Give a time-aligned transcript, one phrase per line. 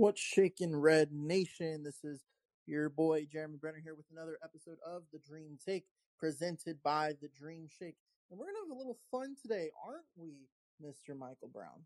[0.00, 1.82] What's shaking, Red Nation?
[1.82, 2.22] This is
[2.66, 5.84] your boy Jeremy Brener here with another episode of The Dream Take
[6.18, 7.96] presented by The Dream Shake.
[8.30, 10.48] And we're going to have a little fun today, aren't we,
[10.82, 11.14] Mr.
[11.14, 11.84] Michael Brown?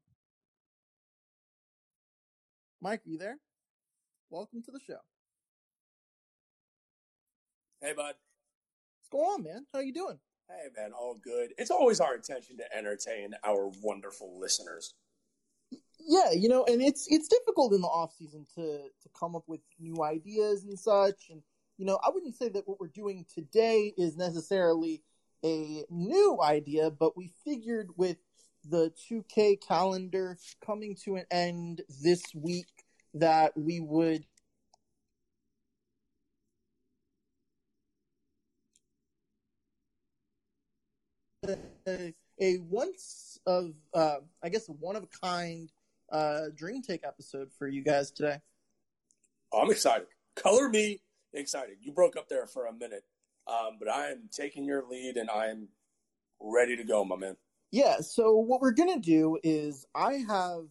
[2.81, 3.39] Mike, are you there?
[4.31, 5.01] Welcome to the show.
[7.81, 8.15] Hey, bud.
[9.01, 9.67] What's going on, man?
[9.73, 10.21] How you doing?
[10.49, 11.53] Hey, man, all good.
[11.59, 14.95] It's always our intention to entertain our wonderful listeners.
[16.07, 19.45] Yeah, you know, and it's it's difficult in the off season to to come up
[19.47, 21.31] with new ideas and such.
[21.31, 21.43] And
[21.79, 25.03] you know, I wouldn't say that what we're doing today is necessarily
[25.45, 28.19] a new idea, but we figured with
[28.69, 32.69] the 2K calendar coming to an end this week
[33.15, 34.25] that we would
[41.87, 45.71] a, a once of uh, I guess one of a kind
[46.11, 48.39] uh, Dream Take episode for you guys today.
[49.53, 50.07] Oh, I'm excited.
[50.37, 51.01] Color me
[51.33, 51.77] excited.
[51.81, 53.05] You broke up there for a minute,
[53.47, 55.69] um, but I am taking your lead and I am
[56.41, 57.37] ready to go, my man.
[57.71, 58.01] Yeah.
[58.01, 60.65] So what we're gonna do is I have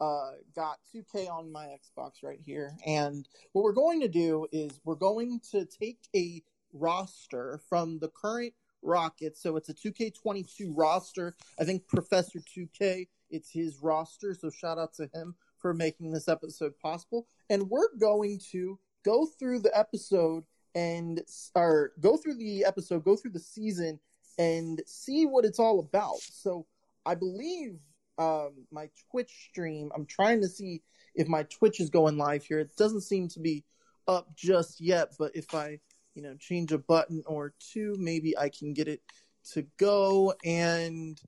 [0.00, 4.80] uh, got 2K on my Xbox right here, and what we're going to do is
[4.84, 6.42] we're going to take a
[6.72, 8.52] roster from the current
[8.86, 9.42] Rockets.
[9.42, 11.34] So it's a 2K22 roster.
[11.58, 14.34] I think Professor 2K, it's his roster.
[14.34, 17.26] So shout out to him for making this episode possible.
[17.50, 20.44] And we're going to go through the episode
[20.74, 21.22] and
[21.54, 23.98] or go through the episode, go through the season
[24.38, 26.20] and see what it's all about.
[26.20, 26.66] So
[27.04, 27.78] I believe
[28.18, 30.82] um, my Twitch stream, I'm trying to see
[31.14, 32.58] if my Twitch is going live here.
[32.58, 33.64] It doesn't seem to be
[34.06, 35.80] up just yet, but if I
[36.16, 39.02] you know, change a button or two, maybe I can get it
[39.52, 41.20] to go and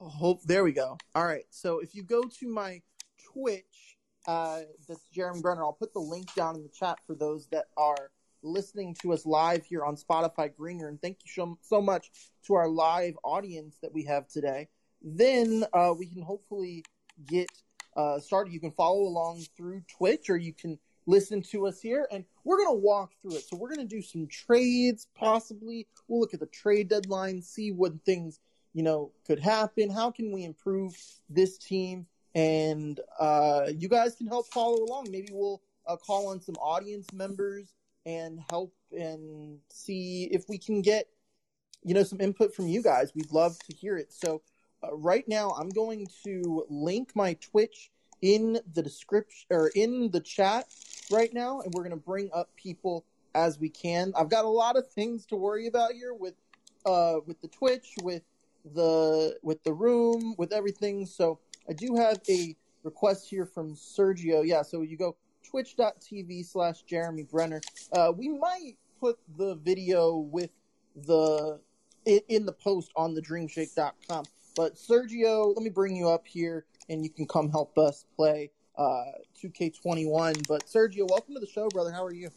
[0.00, 0.98] hope there we go.
[1.14, 1.44] All right.
[1.50, 2.82] So if you go to my
[3.32, 3.96] Twitch,
[4.26, 5.58] uh, that's Jeremy Brener.
[5.58, 8.10] I'll put the link down in the chat for those that are
[8.42, 10.90] listening to us live here on Spotify Greenroom.
[10.90, 12.10] And thank you so, so much
[12.46, 14.68] to our live audience that we have today.
[15.02, 16.84] Then uh, we can hopefully
[17.26, 17.50] get
[17.96, 18.52] uh, started.
[18.52, 22.58] You can follow along through Twitch or you can listen to us here, and we're
[22.58, 23.44] gonna walk through it.
[23.44, 25.86] So we're gonna do some trades, possibly.
[26.08, 28.40] We'll look at the trade deadline, see when things
[28.76, 29.88] you know could happen.
[29.88, 30.94] How can we improve
[31.30, 32.06] this team?
[32.34, 35.06] And uh, you guys can help follow along.
[35.10, 37.72] Maybe we'll uh, call on some audience members
[38.04, 41.06] and help and see if we can get
[41.84, 43.12] you know some input from you guys.
[43.14, 44.12] We'd love to hear it.
[44.12, 44.42] So
[44.84, 47.90] uh, right now, I'm going to link my Twitch
[48.20, 50.66] in the description or in the chat
[51.10, 54.12] right now, and we're going to bring up people as we can.
[54.14, 56.34] I've got a lot of things to worry about here with
[56.84, 58.22] uh with the Twitch, with
[58.74, 61.06] the with the room, with everything.
[61.06, 64.46] So I do have a request here from Sergio.
[64.46, 65.16] Yeah, so you go
[65.48, 67.62] twitch.tv slash Jeremy Brener.
[67.92, 70.50] Uh, we might put the video with
[70.94, 71.60] the
[72.06, 74.24] in the post on the dreamshake.com.
[74.54, 78.50] But Sergio, let me bring you up here and you can come help us play
[78.78, 79.04] uh,
[79.42, 80.46] 2K21.
[80.48, 81.92] But Sergio, welcome to the show, brother.
[81.92, 82.30] How are you?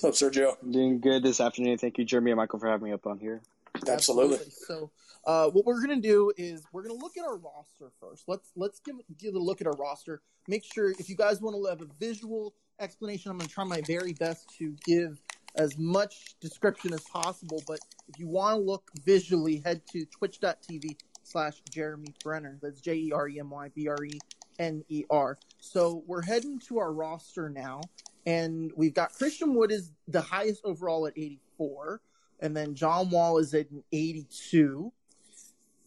[0.00, 0.56] What's up, Sergio?
[0.62, 1.78] I'm doing good this afternoon.
[1.78, 3.40] Thank you, Jeremy and Michael, for having me up on here.
[3.88, 4.38] Absolutely.
[4.66, 4.90] So,
[5.26, 8.24] uh, what we're gonna do is we're gonna look at our roster first.
[8.26, 10.22] Let's let's give give a look at our roster.
[10.48, 13.82] Make sure if you guys want to have a visual explanation, I'm gonna try my
[13.86, 15.20] very best to give
[15.56, 17.62] as much description as possible.
[17.66, 22.60] But if you want to look visually, head to twitch.tv slash Jeremy Brener.
[22.60, 24.18] That's J E R E M Y B R E
[24.58, 25.38] N E R.
[25.58, 27.80] So we're heading to our roster now,
[28.24, 32.00] and we've got Christian Wood is the highest overall at 84,
[32.40, 34.92] and then John Wall is at an 82,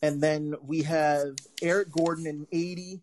[0.01, 3.01] and then we have Eric Gordon at an 80,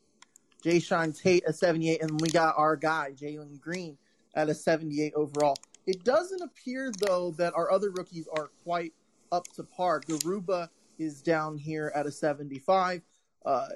[0.64, 3.96] Jae'Sean Tate at 78, and we got our guy Jalen Green
[4.34, 5.56] at a 78 overall.
[5.86, 8.92] It doesn't appear though that our other rookies are quite
[9.30, 10.00] up to par.
[10.00, 10.68] Garuba
[10.98, 13.02] is down here at a 75.
[13.44, 13.68] Uh,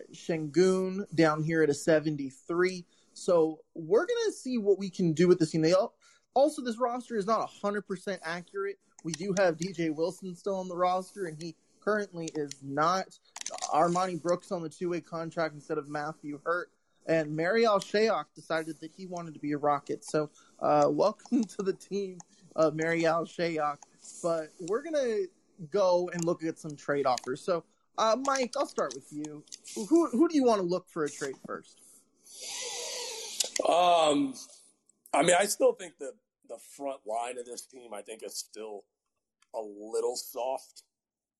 [1.14, 2.84] down here at a 73.
[3.12, 5.62] So we're gonna see what we can do with this team.
[5.62, 5.94] They all,
[6.34, 8.78] also this roster is not 100% accurate.
[9.04, 13.18] We do have DJ Wilson still on the roster, and he currently is not.
[13.72, 16.70] Armoni Brooks on the two-way contract instead of Matthew Hurt,
[17.06, 20.04] and Marial Shayok decided that he wanted to be a Rocket.
[20.04, 20.30] So
[20.60, 22.18] uh, welcome to the team,
[22.56, 23.78] uh, Marial Shayok.
[24.22, 25.24] But we're gonna
[25.70, 27.40] go and look at some trade offers.
[27.40, 27.64] So,
[27.98, 29.44] uh, Mike, I'll start with you.
[29.74, 31.80] Who who do you want to look for a trade first?
[33.68, 34.34] Um,
[35.12, 36.12] I mean, I still think the
[36.50, 38.84] the front line of this team, I think, is still
[39.54, 40.82] a little soft.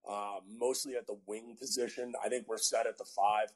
[0.08, 2.14] Uh, mostly at the wing position.
[2.24, 3.48] I think we're set at the five.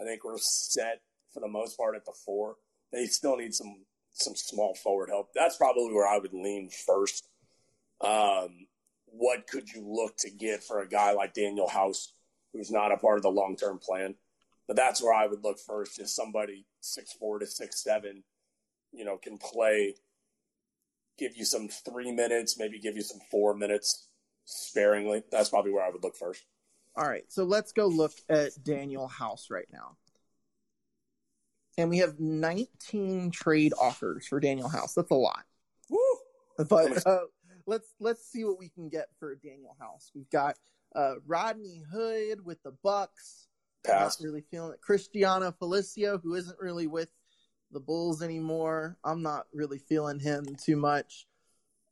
[0.00, 1.00] I think we're set
[1.34, 2.56] for the most part at the four.
[2.92, 5.30] They still need some some small forward help.
[5.34, 7.28] That's probably where I would lean first.
[8.00, 8.66] Um,
[9.06, 12.12] what could you look to get for a guy like Danuel House,
[12.52, 14.14] who's not a part of the long term plan?
[14.66, 18.22] But that's where I would look first is somebody six four to six seven,
[18.92, 19.94] you know, can play,
[21.18, 24.08] give you some three minutes, maybe give you some four minutes
[24.44, 25.22] sparingly.
[25.30, 26.44] That's probably where I would look first.
[26.96, 29.96] All right, so let's go look at Danuel House right now.
[31.76, 34.94] And we have 19 trade offers for Danuel House.
[34.94, 35.44] That's a lot.
[35.90, 35.98] Woo!
[36.68, 37.20] But uh,
[37.66, 40.10] let's let's see what we can get for Danuel House.
[40.12, 40.56] We've got
[40.96, 43.46] uh, Rodney Hood with the Bucks.
[43.84, 44.20] Pass.
[44.20, 44.80] Not really feeling it.
[44.80, 47.10] Cristiano Felicio, who isn't really with
[47.72, 48.96] the Bulls anymore.
[49.04, 51.26] I'm not really feeling him too much.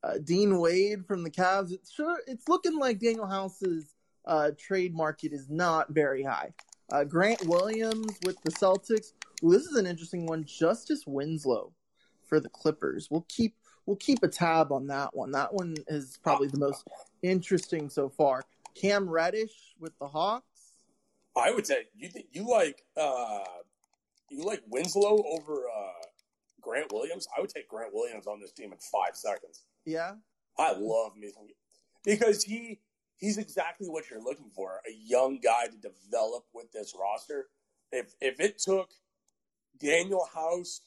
[0.02, 1.72] Uh, Dean Wade from the Cavs.
[1.72, 6.52] It's sure it's looking like Danuel House's uh, trade market is not very high.
[6.92, 9.12] Uh, Grant Williams with the Celtics.
[9.42, 10.44] Well, this is an interesting one.
[10.44, 11.72] Justice Winslow
[12.24, 13.08] for the Clippers.
[13.10, 15.32] We'll keep we'll keep a tab on that one.
[15.32, 16.86] That one is probably the most
[17.22, 18.44] interesting so far.
[18.74, 20.44] Cam Reddish with the Hawks.
[21.36, 23.44] I would say you think you like uh,
[24.30, 26.04] you like Winslow over uh,
[26.60, 27.26] Grant Williams.
[27.36, 29.64] I would take Grant Williams on this team in five seconds.
[29.84, 30.14] Yeah,
[30.58, 31.32] I love me
[32.04, 32.80] because he
[33.16, 37.46] he's exactly what you're looking for a young guy to develop with this roster.
[37.92, 38.90] If if it took
[39.82, 40.80] Danuel House,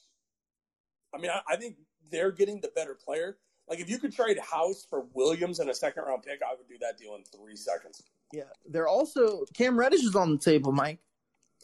[1.14, 1.78] I mean, I, I think
[2.12, 3.38] they're getting the better player.
[3.68, 6.68] Like if you could trade House for Williams and a second round pick, I would
[6.68, 8.02] do that deal in three seconds.
[8.34, 11.00] Yeah, they're also Cam Reddish is on the table, Mike.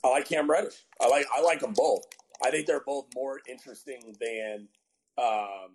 [0.06, 0.86] I like Cam Reddish.
[1.02, 2.04] I like I like them both.
[2.44, 4.68] I think they're both more interesting than
[5.18, 5.72] um,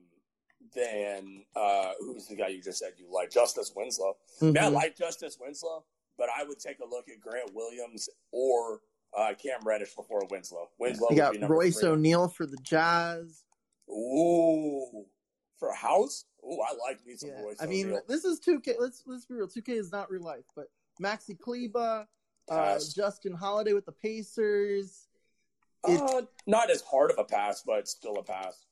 [0.74, 4.16] than uh, who's the guy you just said you like Justice Winslow.
[4.40, 4.62] Mm-hmm.
[4.62, 5.84] I like Justice Winslow,
[6.16, 8.80] but I would take a look at Grant Williams or
[9.18, 10.68] uh, Cam Reddish before Winslow.
[10.78, 11.08] Winslow.
[11.10, 13.42] You got Royce O'Neale for the Jazz.
[13.90, 15.06] Ooh,
[15.58, 16.26] for House.
[16.44, 17.42] Ooh, I like me some yeah.
[17.42, 17.56] Royce.
[17.60, 18.02] I mean, O'Neal.
[18.06, 18.74] this is two K.
[18.78, 19.48] Let's let's be real.
[19.48, 20.66] Two K is not real life, but
[21.02, 22.06] Maxi Kleber,
[22.48, 25.06] uh, Justin Holiday with the Pacers.
[25.82, 28.66] Uh, not as hard of a pass, but still a pass.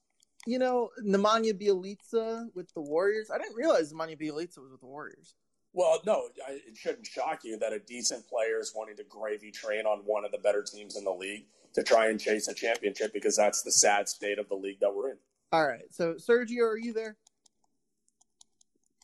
[0.47, 3.31] you know, Nemanja Bjelica with the Warriors.
[3.31, 5.35] I didn't realize Nemanja Bjelica was with the Warriors.
[5.73, 9.51] Well, no, I, it shouldn't shock you that a decent player is wanting to gravy
[9.51, 12.55] train on one of the better teams in the league to try and chase a
[12.55, 15.17] championship because that's the sad state of the league that we're in.
[15.53, 15.85] All right.
[15.91, 17.17] So, Sergio, are you there?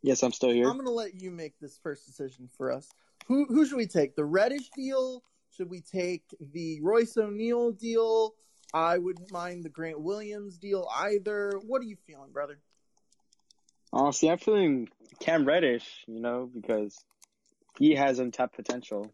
[0.02, 0.66] Yes, I'm still here.
[0.66, 2.88] I'm going to let you make this first decision for us.
[3.26, 4.16] Who who should we take?
[4.16, 5.22] The Reddish deal?
[5.56, 8.34] Should we take the Royce O'Neale deal?
[8.72, 11.60] I wouldn't mind the Grant Williams deal either.
[11.64, 12.58] What are you feeling, brother?
[13.92, 14.88] Honestly, I'm feeling
[15.20, 16.98] Cam Reddish, you know, because
[17.78, 19.12] he has untapped potential.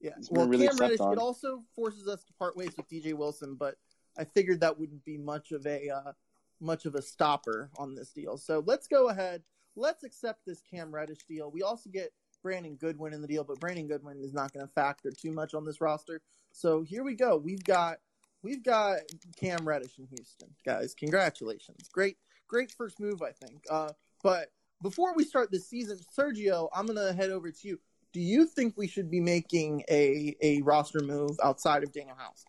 [0.00, 1.00] Yeah, well, really Cam Reddish.
[1.00, 1.12] on.
[1.12, 3.76] It also forces us to part ways with DJ Wilson, but
[4.18, 6.12] I figured that wouldn't be much of a uh,
[6.60, 8.36] much of a stopper on this deal.
[8.36, 9.42] So let's go ahead.
[9.76, 11.50] Let's accept this Cam Reddish deal.
[11.50, 12.12] We also get
[12.46, 15.52] Brandon Goodwin in the deal, but Brandon Goodwin is not going to factor too much
[15.52, 16.20] on this roster.
[16.52, 17.36] So here we go.
[17.36, 17.96] We've got
[18.44, 18.98] we've got
[19.36, 20.94] Cam Reddish in Houston, guys.
[20.94, 21.88] Congratulations.
[21.92, 23.64] Great great first move, I think.
[23.68, 23.88] Uh,
[24.22, 27.80] but before we start this season, Sergio, I'm going to head over to you.
[28.12, 32.44] Do you think we should be making a a roster move outside of Danuel House?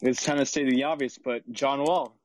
[0.00, 2.16] It's kind of stating the obvious, but John Wall.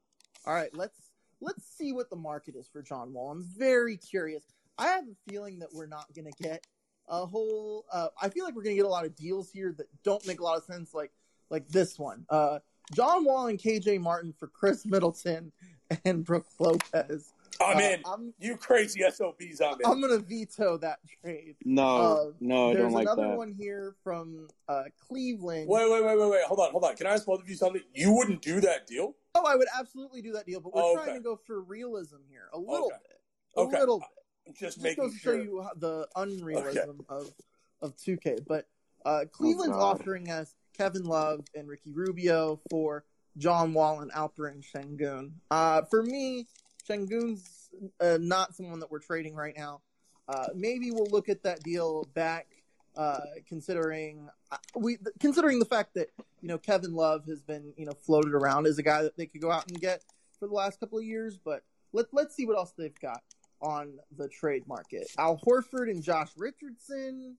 [0.46, 0.98] All right, let's
[1.42, 3.32] let's see what the market is for John Wall.
[3.32, 4.44] I'm very curious.
[4.78, 6.66] I have a feeling that we're not going to get
[7.08, 7.86] a whole.
[7.92, 10.26] Uh, I feel like we're going to get a lot of deals here that don't
[10.28, 11.12] make a lot of sense, like
[11.50, 12.26] like this one.
[12.30, 12.60] Uh,
[12.94, 15.52] John Wall and KJ Martin for Khris Middleton
[16.06, 17.34] and Brooke Lopez.
[17.62, 18.02] I'm Uh, in.
[18.06, 19.86] I'm, you crazy SOBs, I'm in.
[19.86, 21.56] I'm going to veto that trade.
[21.66, 23.16] No, Uh, no, I don't like that.
[23.16, 25.70] There's another one here from uh, Cleveland.
[25.70, 26.44] Wait, wait, wait, wait, wait.
[26.46, 26.96] Hold on, hold on.
[26.96, 27.82] Can I ask both of you something?
[27.94, 29.16] You wouldn't do that deal?
[29.36, 32.18] Oh, I would absolutely do that deal, but we're Oh, trying to go for realism
[32.30, 32.98] here, a little Okay.
[33.10, 33.20] bit,
[33.56, 33.80] a Okay.
[33.80, 34.08] little bit.
[34.48, 35.36] I'm just Just making to sure.
[35.38, 37.34] show you the unrealism of
[37.82, 38.40] of 2K.
[38.48, 38.68] But
[39.06, 40.00] Oh, uh, Cleveland's God.
[40.02, 43.06] offering us Kevin Love and Ricky Rubio for
[43.38, 45.32] John Wall and Alperen Sengun.
[45.52, 46.48] Uh, for me,
[46.88, 49.82] Sengun's uh, not someone that we're trading right now.
[50.28, 52.48] Uh, maybe we'll look at that deal back,
[52.96, 56.10] uh, considering uh, we considering the fact that
[56.42, 59.26] you know Kevin Love has been you know floated around as a guy that they
[59.26, 60.04] could go out and get
[60.40, 61.38] for the last couple of years.
[61.38, 61.64] But
[61.94, 63.22] let let's see what else they've got
[63.62, 65.10] on the trade market.
[65.18, 67.38] Al Horford and Josh Richardson.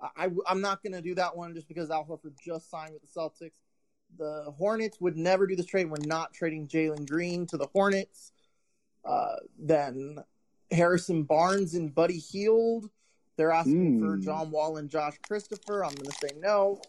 [0.00, 2.92] I, I am not going to do that one just because Al Horford just signed
[2.92, 3.58] with the Celtics.
[4.16, 5.90] The Hornets would never do this trade.
[5.90, 8.32] We're not trading Jalen Green to the Hornets.
[9.08, 10.18] Uh, then
[10.70, 12.90] Harrison Barnes and Buddy Hield.
[13.36, 14.22] They're asking for Hmm.
[14.22, 15.84] John Wall and Josh Christopher.
[15.84, 16.80] I'm going to say no.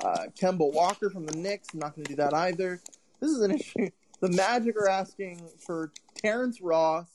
[0.00, 1.68] Uh, Kemba Walker from the Knicks.
[1.72, 2.80] I'm not going to do that either.
[3.20, 3.90] This is an issue.
[4.20, 7.08] The Magic are asking for Terrence Ross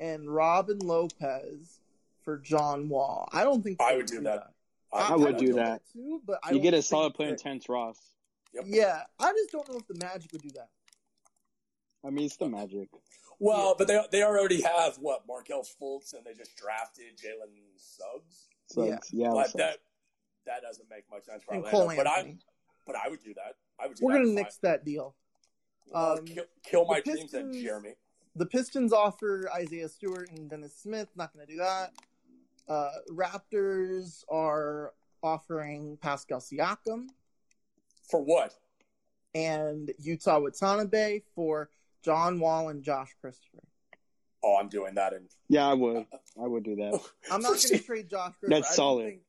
[0.00, 1.78] and Robin Lopez
[2.24, 3.28] for John Wall.
[3.32, 4.50] I don't think I would do that.
[4.92, 5.82] I would do know that.
[5.92, 7.98] too, but I You get a solid player in Terrence Ross.
[8.64, 10.70] Yeah, I just don't know if the Magic would do that.
[12.04, 12.88] I mean, it's the Magic.
[13.40, 18.48] Well, but they they already have what Markelle Fultz, and they just drafted Jalen Suggs.
[18.66, 18.88] So Yeah.
[18.94, 19.78] it's- yeah, but that
[20.46, 21.78] that doesn't make much sense for And Orlando.
[21.88, 22.38] Cole But Anthony.
[22.40, 22.52] I
[22.86, 23.56] but I would do that.
[23.78, 23.96] I would.
[23.96, 24.18] Do We're that.
[24.18, 24.34] gonna Fine.
[24.36, 25.16] nix that deal.
[25.92, 27.94] Uh, Um, kill, kill my the team, said Jeremy.
[28.36, 31.08] The Pistons offer Isaiah Stewart and Dennis Smith.
[31.16, 31.92] Not going to do that.
[32.68, 37.08] Uh, Raptors are offering Pascal Siakam
[38.08, 38.56] For what?
[39.34, 41.70] and Yuta Watanabe for
[42.04, 43.58] John Wall and Josh Christopher.
[44.42, 45.12] Oh, I'm doing that.
[45.12, 46.06] And Yeah, I would.
[46.42, 46.98] I would do that.
[47.30, 48.48] I'm not going to trade Josh Christopher.
[48.60, 49.04] That's I solid.
[49.06, 49.20] Think,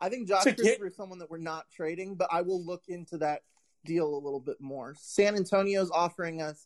[0.00, 2.64] I think Josh To get- Christopher is someone that we're not trading, but I will
[2.64, 3.42] look into that
[3.84, 4.94] deal a little bit more.
[4.98, 6.64] San Antonio's offering us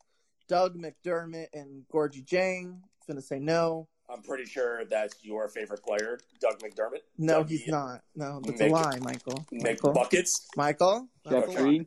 [0.48, 2.78] Doug McDermott and Gorgui Dieng.
[3.08, 3.88] Gonna say no.
[4.10, 7.00] I'm pretty sure that's your favorite player, Doug McDermott.
[7.18, 7.48] No, Dougie.
[7.50, 8.00] he's not.
[8.14, 9.44] No, that's Make- a lie, Michael.
[9.50, 9.92] Make Michael.
[9.92, 10.46] buckets.
[10.56, 11.08] Michael.
[11.28, 11.56] Jeff That's a lie.
[11.62, 11.86] Green.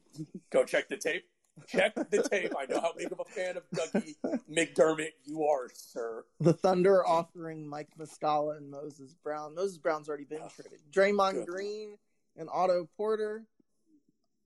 [0.52, 1.24] Go check the tape.
[1.68, 2.54] Check the tape.
[2.58, 4.16] I know how big of a fan of Dougie
[4.50, 6.24] McDermott you are, sir.
[6.40, 9.54] The Thunder offering Mike Muscala and Moses Brown.
[9.56, 10.80] Moses Brown's already been traded.
[10.92, 11.48] Draymond Good.
[11.48, 11.98] Green
[12.38, 13.44] and Otto Porter.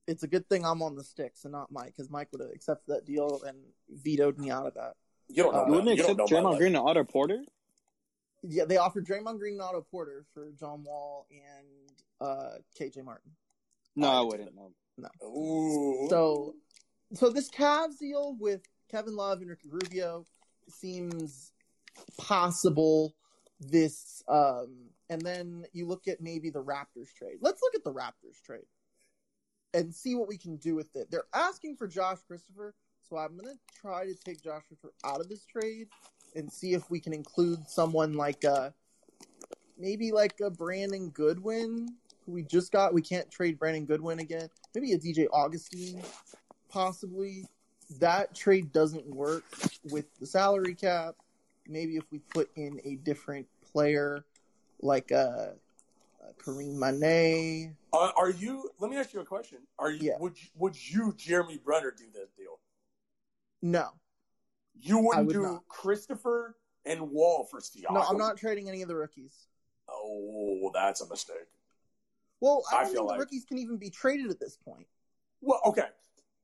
[0.06, 2.50] It's a good thing I'm on the sticks and not Mike, because Mike would have
[2.50, 3.56] accepted that deal and
[3.90, 4.94] vetoed me out of that.
[5.28, 5.62] You don't know.
[5.62, 6.58] Uh, You wouldn't accept know Draymond.
[6.58, 7.42] Green and Otto Porter?
[8.42, 11.66] Yeah, they offered Draymond Green and Otto Porter for John Wall and
[12.20, 13.32] uh, KJ Martin.
[13.96, 14.52] No, I I would wouldn't.
[14.98, 15.08] No.
[15.26, 16.06] Ooh.
[16.08, 16.54] So,
[17.14, 20.24] so this Cavs deal with Kevin Love and Ricky Rubio
[20.68, 21.52] seems
[22.18, 23.14] possible.
[23.58, 27.38] This, um, and then you look at maybe the Raptors trade.
[27.40, 28.66] Let's look at the Raptors trade
[29.72, 31.10] and see what we can do with it.
[31.10, 32.74] They're asking for Josh Christopher,
[33.08, 35.88] so I'm gonna try to take Josh Christopher out of this trade
[36.34, 38.70] and see if we can include someone like uh
[39.78, 41.88] maybe like a Brandon Goodwin
[42.24, 42.94] who we just got.
[42.94, 44.48] We can't trade Brandon Goodwin again.
[44.74, 46.02] Maybe a DJ Augustin,
[46.76, 47.46] possibly
[47.98, 49.44] that trade doesn't work
[49.84, 51.14] with the salary cap.
[51.66, 54.24] Maybe if we put in a different player
[54.82, 55.54] like a,
[56.22, 57.72] a Karim Mané.
[57.92, 58.70] Uh, are you?
[58.78, 59.58] Let me ask you a question.
[59.78, 60.10] Are you?
[60.10, 60.16] Yeah.
[60.20, 62.60] Would you, would you, Jeremy Brener, do this deal?
[63.62, 63.88] No,
[64.78, 65.66] You wouldn't would do not.
[65.66, 67.94] Christopher and Wall for Siakam.
[67.94, 69.34] no, I'm not trading any of the rookies.
[69.88, 71.36] Oh, that's a mistake.
[72.40, 74.86] Well, I don't feel think like- the rookies can even be traded at this point.
[75.40, 75.86] Well, okay.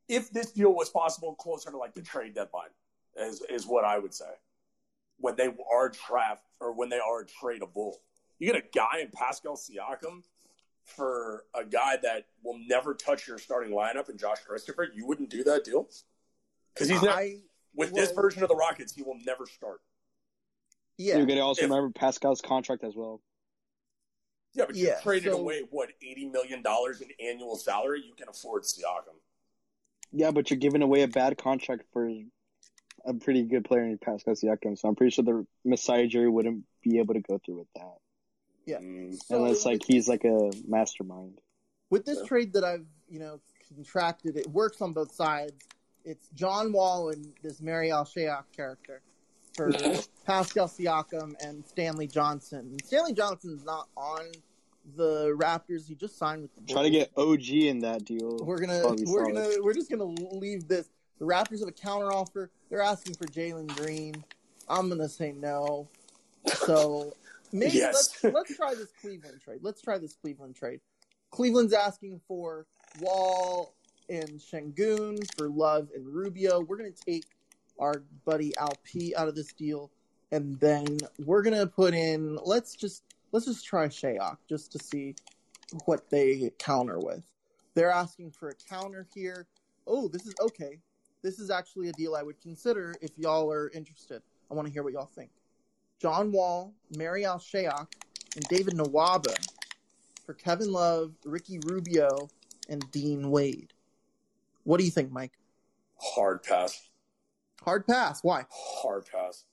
[0.08, 2.70] If this deal was possible closer to like the trade deadline,
[3.16, 4.30] is is what I would say.
[5.18, 7.94] When they are draft or when they are tradable,
[8.38, 10.22] you get a guy in Pascal Siakam
[10.84, 14.88] for a guy that will never touch your starting lineup and Josh Christopher.
[14.92, 15.88] You wouldn't do that deal
[16.74, 17.38] because he's not I
[17.74, 18.92] with this version of the Rockets.
[18.92, 19.80] He will never start.
[20.98, 21.16] yeah.
[21.16, 23.22] You're gonna also If- remember Pascal's contract as well.
[24.54, 28.02] Yeah, but you Yeah, traded so- away what eighty million dollars in annual salary.
[28.04, 29.16] You can afford Siakam.
[30.12, 32.08] Yeah, but you're giving away a bad contract for
[33.04, 34.78] a pretty good player in Pascal Siakam.
[34.78, 37.96] So I'm pretty sure the Masai Ujiri wouldn't be able to go through with that
[38.66, 38.78] Yeah.
[38.78, 39.14] Mm.
[39.14, 41.38] So unless like he's like a mastermind.
[41.90, 43.40] with this trade that I've you know
[43.74, 45.66] contracted, it works on both sides.
[46.04, 49.02] It's John Wall and this Marial Shayok character
[49.54, 49.72] for
[50.26, 52.76] Pascal Siakam and Stanley Johnson.
[52.84, 54.32] Stanley Johnson's not on
[54.96, 55.86] the Raptors.
[55.88, 58.38] He just signed with the Try to get OG in that deal.
[58.44, 59.34] We're gonna Probably we're solid.
[59.34, 60.88] gonna we're just gonna leave this.
[61.18, 62.50] The Raptors have a counter offer.
[62.68, 64.24] They're asking for Jalen Green.
[64.68, 65.88] I'm gonna say no.
[66.46, 67.12] So
[67.52, 68.18] maybe Yes.
[68.22, 69.60] let's let's try this Cleveland trade.
[69.62, 70.80] Let's try this Cleveland trade.
[71.30, 72.66] Cleveland's asking for
[73.00, 73.74] Wall
[74.08, 76.60] and Sengun for Love and Rubio.
[76.60, 77.24] We're gonna take
[77.78, 79.90] our buddy Al P out of this deal,
[80.30, 82.36] and then we're gonna put in.
[82.44, 85.16] Let's just let's just try Shayok just to see
[85.86, 87.24] what they counter with.
[87.74, 89.46] They're asking for a counter here.
[89.86, 90.78] Oh, this is okay.
[91.22, 94.22] This is actually a deal I would consider if y'all are interested.
[94.50, 95.30] I want to hear what y'all think.
[96.00, 97.86] John Wall, Marial Shayok,
[98.36, 99.34] and David Nwaba
[100.26, 102.28] for Kevin Love, Ricky Rubio,
[102.68, 103.72] and Dean Wade.
[104.64, 105.32] What do you think, Mike?
[105.96, 106.88] Hard pass.
[107.62, 108.22] Hard pass.
[108.22, 108.44] Why?
[108.50, 109.44] hard pass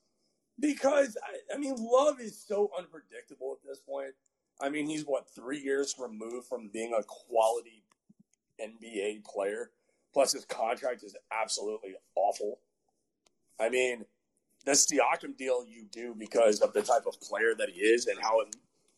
[0.59, 4.13] because I, I mean love is so unpredictable at this point.
[4.61, 7.83] I mean he's what three years removed from being a quality
[8.61, 9.71] nba player
[10.13, 12.59] plus his contract is absolutely awful.
[13.59, 14.05] I mean
[14.65, 18.17] the Siakam deal you do because of the type of player that he is and
[18.21, 18.55] how it,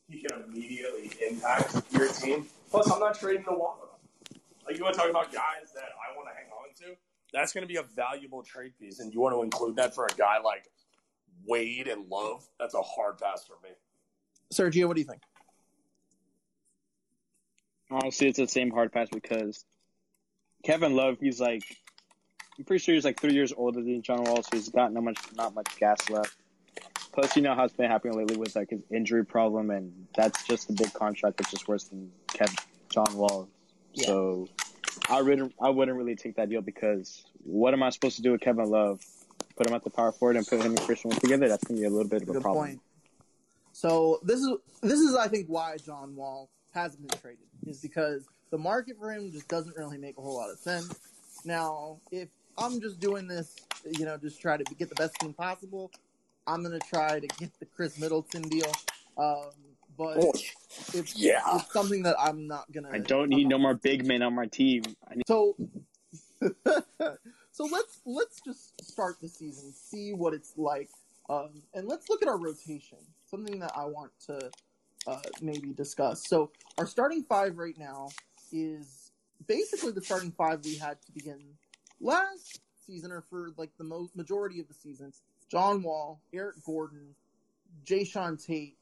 [0.09, 2.47] he can immediately impact your team.
[2.69, 3.87] Plus i'm not trading the water
[4.65, 6.97] like you want to talk about guys that i want to hang on to?
[7.33, 10.05] That's going to be a valuable trade piece, and you want to include that for
[10.05, 10.65] a guy like
[11.45, 12.47] Wade and Love.
[12.59, 13.73] That's a hard pass for me.
[14.53, 15.21] Sergio, what do you think?
[17.89, 19.65] Honestly, it's the same hard pass because
[20.63, 21.63] Kevin Love, he's like,
[22.57, 25.03] I'm pretty sure he's like three years older than John Wall, so he's got not
[25.03, 26.35] much, not much gas left.
[27.11, 30.45] Plus, you know how it's been happening lately with like his injury problem, and that's
[30.45, 32.55] just a big contract that's just worse than Kevin
[32.89, 33.49] John Wall.
[33.93, 34.05] Yeah.
[34.05, 34.47] So,
[35.09, 38.31] I wouldn't, I wouldn't really take that deal because what am I supposed to do
[38.31, 39.01] with Kevin Love?
[39.55, 41.47] Put him at the power forward and put him and Christian Wood together?
[41.47, 42.65] That's gonna be a little bit of a Good problem.
[42.67, 42.81] point.
[43.73, 44.49] So this is
[44.81, 49.11] this is I think why John Wall hasn't been traded is because the market for
[49.11, 50.93] him just doesn't really make a whole lot of sense.
[51.45, 53.55] Now, if I'm just doing this,
[53.97, 55.91] you know, just try to get the best team possible,
[56.47, 58.71] I'm gonna try to get the Khris Middleton deal.
[59.17, 59.49] Um,
[59.97, 60.31] but Oh,
[60.93, 61.41] it's, yeah.
[61.55, 62.89] it's something that I'm not gonna.
[62.91, 64.83] I don't need no more big men on my team.
[65.09, 65.55] I need So,
[67.51, 70.89] so let's let's just start the season, see what it's like,
[71.29, 72.97] um, and let's look at our rotation.
[73.25, 74.51] Something that I want to
[75.07, 76.27] uh, maybe discuss.
[76.27, 78.09] So, our starting five right now
[78.51, 79.11] is
[79.47, 81.39] basically the starting five we had to begin
[81.99, 85.21] last season, or for like the most majority of the seasons.
[85.49, 87.15] John Wall, Eric Gordon,
[87.85, 88.77] Jae'Sean Tate,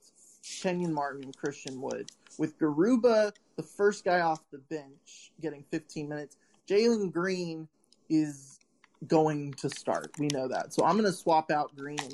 [0.61, 2.11] Kenyon Martin, Christian Wood.
[2.37, 6.37] With Garuba, the first guy off the bench, getting 15 minutes.
[6.67, 7.67] Jalen Green
[8.07, 8.58] is
[9.07, 10.11] going to start.
[10.19, 10.73] We know that.
[10.73, 12.13] So I'm going to swap out Green and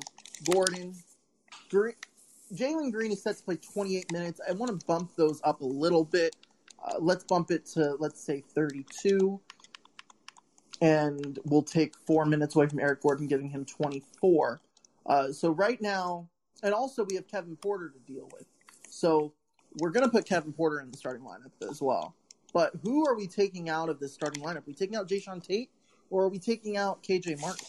[0.52, 0.94] Gordon.
[1.70, 1.96] Green,
[2.54, 4.40] Jalen Green is set to play 28 minutes.
[4.48, 6.36] I want to bump those up a little bit.
[6.84, 9.40] Uh, let's bump it to, let's say, 32.
[10.82, 14.62] And we'll take four minutes away from Eric Gordon, giving him 24.
[15.06, 16.28] Uh, so right now,
[16.64, 18.46] and also we have Kevin Porter to deal with.
[18.90, 19.34] So
[19.80, 22.16] we're going to put Kevin Porter in the starting lineup as well.
[22.54, 24.60] But who are we taking out of this starting lineup?
[24.60, 25.70] Are we taking out Jae'Sean Tate
[26.10, 27.68] or are we taking out KJ Martin?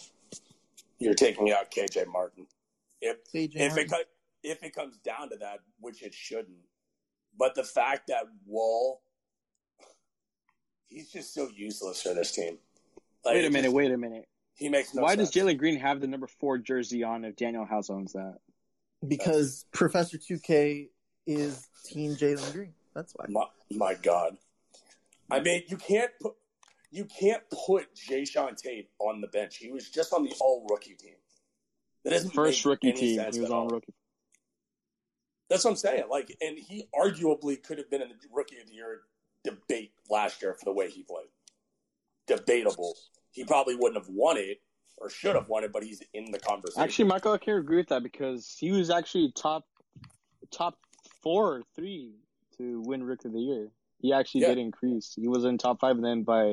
[0.99, 2.46] You're taking out KJ Martin.
[3.01, 3.88] If KJ if Martin.
[3.92, 4.09] it
[4.42, 6.59] if it comes down to that, which it shouldn't,
[7.37, 9.01] but the fact that Wall,
[10.88, 12.59] he's just so useless for this team.
[13.25, 14.29] Like, wait a minute, just- wait a minute.
[14.55, 15.31] He makes no Why sense.
[15.31, 18.38] does Jalen Green have the number four jersey on if Danuel House owns that?
[19.07, 20.88] because Professor 2K
[21.27, 22.72] is Team Jalen Green.
[22.94, 23.27] That's why.
[23.29, 24.38] My, my God.
[25.31, 26.33] I mean, you can't put
[26.90, 29.57] you can't put Jae'Sean Tate on the bench.
[29.57, 31.14] He was just on the all rookie team.
[32.05, 33.20] That doesn't First rookie team.
[33.33, 33.94] He was on rookie.
[35.51, 36.05] That's what I'm saying.
[36.11, 39.01] Like, and he arguably could have been in the rookie of the year
[39.44, 41.27] debate last year for the way he played.
[42.27, 42.96] Debatable.
[43.31, 44.61] He probably wouldn't have won it
[44.99, 46.83] or should have won it, but he's in the conversation.
[46.83, 49.64] Actually, Michael, I can't agree with that because he was actually top
[50.51, 50.79] top
[51.22, 52.14] four or three
[52.59, 53.68] to win Rookie of the Year.
[54.07, 54.51] He actually Yeah.
[54.51, 55.14] did increase.
[55.16, 56.45] He was in top five, and then by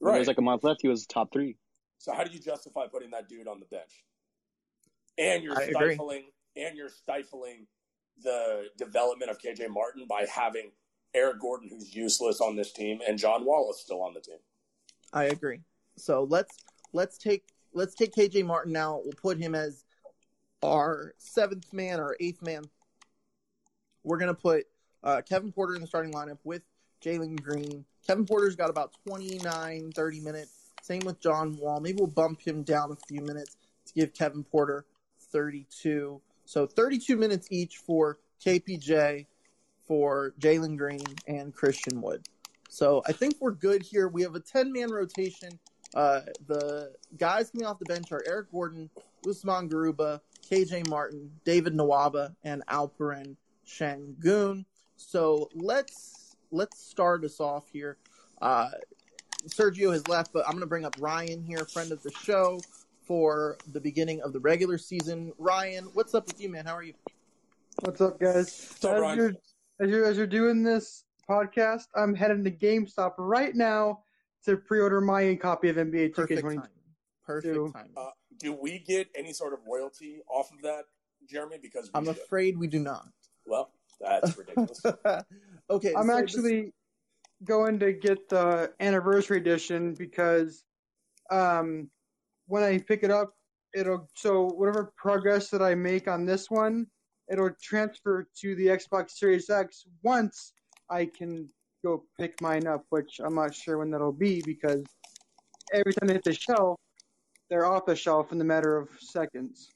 [0.00, 1.56] when there was like a month left, he was top three.
[1.98, 4.04] So how do you justify putting that dude on the bench?
[5.18, 5.94] And you're I agree.
[5.94, 7.68] stifling and you're stifling
[8.22, 10.72] the development of KJ Martin by having
[11.14, 14.38] Eric Gordon, who's useless on this team, and John Wallace still on the team.
[15.12, 15.60] I agree.
[15.96, 16.56] So let's
[16.92, 19.04] let's take let's take KJ Martin out.
[19.04, 19.84] We'll put him as
[20.60, 22.64] our seventh man or eighth man.
[24.02, 24.66] We're gonna put
[25.04, 26.62] uh, Kevin Porter in the starting lineup with
[27.02, 27.84] Jalen Green.
[28.06, 30.52] Kevin Porter's got about 29, 30 minutes.
[30.82, 31.80] Same with John Wall.
[31.80, 33.56] Maybe we'll bump him down a few minutes
[33.86, 34.84] to give Kevin Porter
[35.32, 36.20] 32.
[36.44, 39.26] So 32 minutes each for KPJ,
[39.86, 42.26] for Jalen Green, and Christian Wood.
[42.68, 44.08] So I think we're good here.
[44.08, 45.58] We have a 10 man rotation.
[45.94, 48.90] Uh, the guys coming off the bench are Eric Gordon,
[49.26, 54.64] Usman Garuba, KJ Martin, David Nwaba, and Alperen Sengun.
[54.98, 57.96] So let's let's start us off here.
[58.42, 58.68] Uh,
[59.46, 62.60] Sergio has left, but I'm going to bring up Ryan here, friend of the show,
[63.02, 65.32] for the beginning of the regular season.
[65.38, 66.66] Ryan, what's up with you, man?
[66.66, 66.94] How are you?
[67.80, 68.76] What's up, guys?
[68.84, 69.18] up, as, Ryan?
[69.18, 69.32] you're,
[69.80, 74.00] as you're as you're doing this podcast, I'm heading to GameStop right now
[74.44, 76.42] to pre-order my copy of NBA Perfect 2K22.
[76.42, 76.68] timing.
[77.24, 77.90] Perfect time.
[77.96, 80.84] Uh, do we get any sort of royalty off of that,
[81.28, 81.58] Jeremy?
[81.60, 82.16] Because I'm should.
[82.16, 83.06] afraid we do not.
[83.46, 84.82] well, that's ridiculous.
[85.70, 86.72] okay, I'm so this- actually
[87.44, 90.64] going to get the anniversary edition because
[91.30, 91.88] um,
[92.46, 93.32] when I pick it up,
[93.74, 96.86] it'll so whatever progress that I make on this one,
[97.30, 100.52] it'll transfer to the Xbox Series X once
[100.90, 101.48] I can
[101.84, 104.82] go pick mine up, which I'm not sure when that'll be because
[105.72, 106.78] every time they hit the shelf,
[107.50, 109.70] they're off the shelf in the matter of seconds.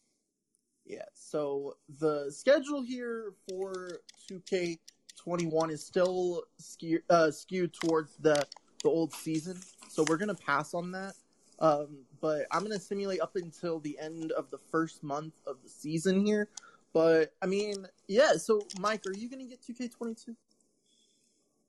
[0.85, 8.45] Yeah, so the schedule here for 2K21 is still skew, uh, skewed towards the
[8.83, 9.57] the old season,
[9.88, 11.14] so we're gonna pass on that.
[11.61, 15.68] Um, but I'm gonna simulate up until the end of the first month of the
[15.68, 16.49] season here.
[16.92, 18.33] But I mean, yeah.
[18.33, 20.35] So Mike, are you gonna get 2K22?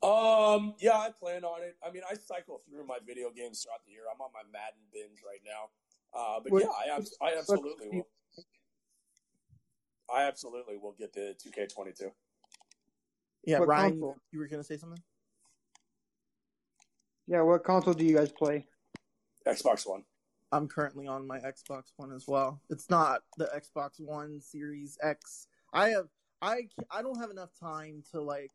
[0.02, 1.78] Um, yeah, I plan on it.
[1.88, 4.04] I mean, I cycle through my video games throughout the year.
[4.13, 5.69] I'm on my Madden binge right now.
[6.13, 8.08] Uh, but What- yeah, I, I absolutely will.
[10.11, 12.11] I absolutely will get the 2K22.
[13.45, 14.17] Yeah, What Ryan, console?
[14.31, 15.01] you were gonna say something.
[17.27, 18.65] Yeah, what console do you guys play?
[19.45, 20.03] Xbox One.
[20.51, 22.61] I'm currently on my Xbox One as well.
[22.69, 25.47] It's not the Xbox One Series X.
[25.73, 26.07] I have
[26.41, 28.51] I I don't have enough time to like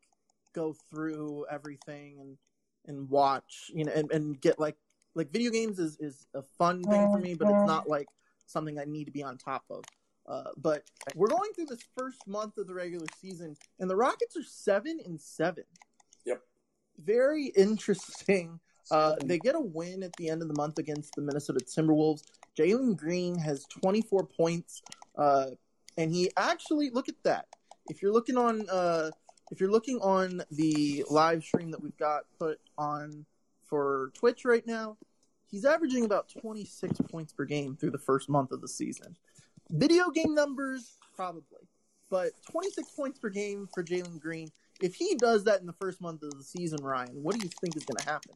[0.53, 2.37] go through everything and
[2.87, 4.77] and watch, you know, and, and get like
[5.15, 7.67] like video games is is a fun thing for me, but it's mm.
[7.67, 8.07] not like
[8.45, 9.83] something I need to be on top of.
[10.29, 10.83] Uh, but
[11.15, 14.99] we're going through this first month of the regular season, and the Rockets are seven
[15.03, 15.63] and seven.
[16.25, 16.41] Yep.
[17.03, 18.59] Very interesting.
[18.91, 22.23] Uh, they get a win at the end of the month against the Minnesota Timberwolves.
[22.57, 24.81] Jalen Green has 24 points,
[25.17, 25.47] uh,
[25.97, 27.47] and he actually look at that.
[27.89, 29.09] If you're looking on, uh,
[29.51, 33.25] if you're looking on the live stream that we've got put on
[33.63, 34.97] for Twitch right now,
[35.47, 39.15] he's averaging about 26 points per game through the first month of the season.
[39.71, 41.67] Video game numbers, probably,
[42.09, 44.49] but 26 points per game for Jalen Green.
[44.81, 47.49] If he does that in the first month of the season, Ryan, what do you
[47.61, 48.33] think is going to happen?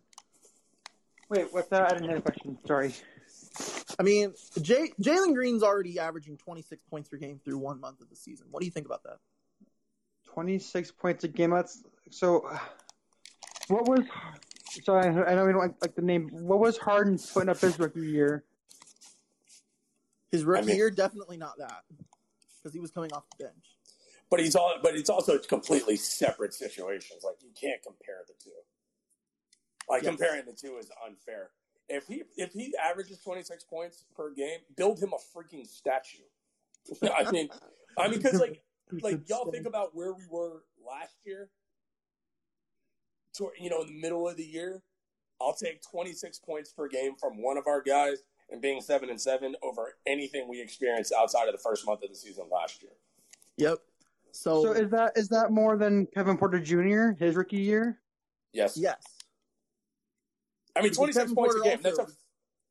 [1.29, 1.83] Wait, what's that?
[1.83, 2.57] I didn't hear the question.
[2.67, 2.93] Sorry.
[3.99, 8.09] I mean, Jay, Jalen Green's already averaging 26 points per game through one month of
[8.09, 8.47] the season.
[8.51, 9.17] What do you think about that?
[10.25, 11.51] 26 points a game.
[11.51, 12.49] That's so.
[13.67, 14.01] What was?
[14.83, 16.29] Sorry, I know we don't like, like the name.
[16.31, 18.43] What was Harden putting up his rookie year?
[20.33, 21.83] His rookie I mean- year, definitely not that,
[22.57, 23.77] because he was coming off the bench.
[24.31, 27.23] But he's all, but it's also completely separate situations.
[27.23, 28.49] Like you can't compare the two.
[29.87, 30.09] Like Yes.
[30.09, 31.51] comparing the two is unfair.
[31.87, 36.23] If he if he averages 26 points per game, build him a freaking statue.
[37.03, 37.49] I mean,
[37.95, 38.63] I mean, because like
[39.03, 41.51] like y'all think about where we were last year.
[43.35, 44.81] To, you know, in the middle of the year,
[45.39, 48.17] I'll take 26 points per game from one of our guys
[48.49, 52.09] and being seven and seven over anything we experienced outside of the first month of
[52.09, 52.91] the season last year.
[53.57, 53.79] Yep.
[54.31, 57.11] So, So is that is that more than Kevin Porter Jr.
[57.23, 57.99] his rookie year?
[58.51, 58.77] Yes.
[58.77, 59.01] yes,
[60.75, 61.79] I mean, Because 26 Kevin points a game.
[61.81, 62.07] That's a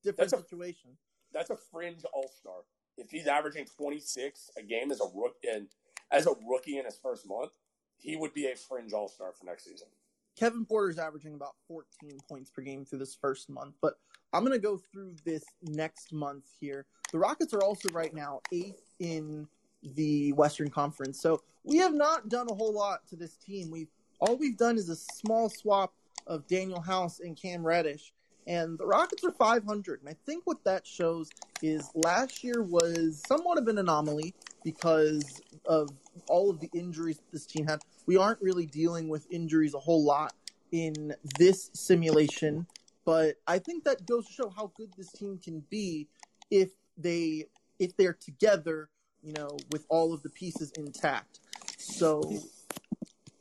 [0.04, 0.90] different that's a- situation.
[1.32, 2.54] that's a fringe all star.
[2.98, 5.66] If he's averaging 26 a game as a rook and
[6.12, 7.50] as a rookie in his first month,
[7.96, 9.88] he would be a fringe all star for next season.
[10.36, 13.94] Kevin Porter's averaging about 14 points per game through this first month, but
[14.32, 16.86] I'm going to go through this next month here.
[17.12, 19.46] The Rockets are also right now eighth in
[19.82, 23.70] the Western Conference, so we have not done a whole lot to this team.
[23.70, 23.90] We've
[24.20, 25.92] all we've done is a small swap
[26.26, 28.12] of Danuel House and Cam Reddish,
[28.46, 30.00] and the Rockets are 500.
[30.00, 31.28] And I think what that shows
[31.60, 35.90] is last year was somewhat of an anomaly because of
[36.28, 37.80] all of the injuries this team had.
[38.06, 40.34] We aren't really dealing with injuries a whole lot
[40.72, 42.66] in this simulation,
[43.04, 46.08] but I think that goes to show how good this team can be
[46.50, 47.46] if they
[47.78, 48.88] if they're together,
[49.22, 51.40] you know, with all of the pieces intact.
[51.78, 52.22] So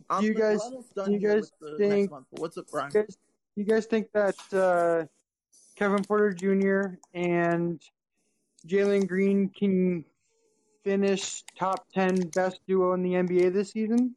[0.10, 0.60] I'm you guys-
[1.06, 2.92] do you guys with the next think- what's up, Brian?
[2.94, 3.18] You guys,
[3.56, 5.06] you guys think that uh,
[5.76, 6.96] Kevin Porter Jr.
[7.14, 7.80] and
[8.68, 10.06] Jalen Green can
[10.84, 14.16] finish top ten best duo in the NBA this season?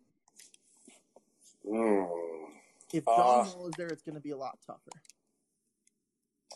[1.67, 2.09] Mm.
[2.93, 4.91] If Uh, John Wall is there, it's going to be a lot tougher.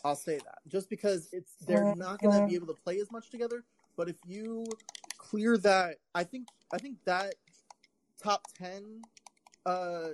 [0.03, 3.11] I'll say that just because it's they're not going to be able to play as
[3.11, 3.63] much together.
[3.97, 4.65] But if you
[5.17, 7.35] clear that, I think I think that
[8.21, 9.01] top ten
[9.65, 10.09] uh,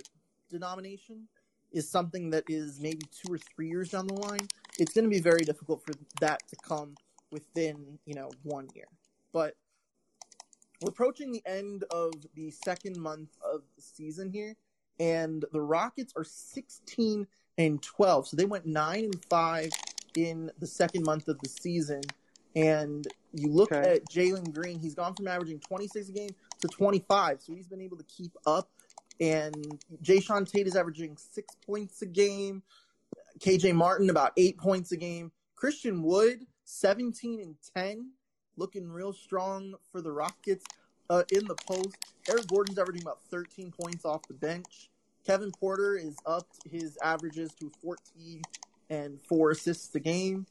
[0.49, 1.27] denomination
[1.71, 4.47] is something that is maybe two or three years down the line.
[4.79, 6.95] It's going to be very difficult for that to come
[7.31, 8.87] within you know one year.
[9.33, 9.55] But
[10.81, 14.55] we're approaching the end of the second month of the season here,
[14.99, 18.27] and the Rockets are 16 and 12.
[18.27, 19.69] So they went 9 and 5
[20.15, 22.01] in the second month of the season.
[22.55, 23.95] And you look Okay.
[23.95, 27.41] at Jalen Green, he's gone from averaging 26 a game to 25.
[27.41, 28.69] So he's been able to keep up.
[29.19, 32.63] And Jae'Sean Tate is averaging six points a game.
[33.39, 35.31] KJ Martin about eight points a game.
[35.55, 38.11] Christian Wood, 17 and 10,
[38.57, 40.65] looking real strong for the Rockets
[41.09, 41.95] uh, in the post.
[42.29, 44.89] Eric Gordon's averaging about 13 points off the bench.
[45.25, 48.41] Kevin Porter is up his averages to 14
[48.89, 50.45] and four assists a game.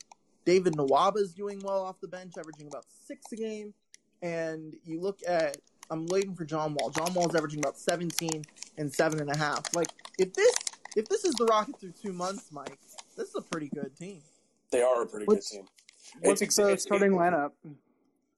[0.45, 3.73] David Nwaba is doing well off the bench, averaging about six a game.
[4.21, 5.57] And you look at,
[5.91, 6.91] I'm waiting for John Wall.
[6.91, 8.45] John Wall is averaging about 17
[8.77, 9.75] and seven and a half.
[9.75, 10.55] Like if this
[10.97, 12.79] if this is the Rockets through two months, Mike,
[13.17, 14.21] this is a pretty good team.
[14.71, 15.67] They are a pretty What's- good team.
[16.23, 17.53] What's ex- the it's- starting it- lineup?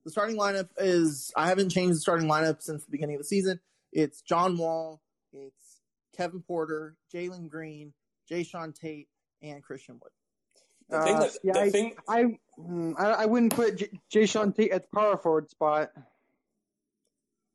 [0.04, 3.26] The starting lineup is I haven't changed the starting lineup since the beginning of the
[3.26, 3.58] season.
[3.92, 5.00] It's John Wall,
[5.32, 5.65] it's
[6.16, 7.92] Kevin Porter, Jalen Green,
[8.30, 9.08] Jae'Sean Tate,
[9.42, 10.12] and Christian Wood.
[10.88, 12.22] The thing Uh, that- yeah, the I, thing- I,
[12.58, 15.92] mm, I, I wouldn't put J- Jae'Sean Tate at the power forward spot.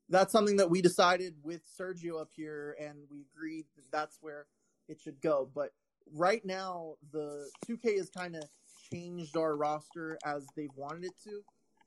[0.09, 4.45] That's something that we decided with Sergio up here, and we agreed that that's where
[4.89, 5.49] it should go.
[5.55, 5.71] But
[6.13, 8.43] right now, the 2K has kind of
[8.91, 11.43] changed our roster as they've wanted it to,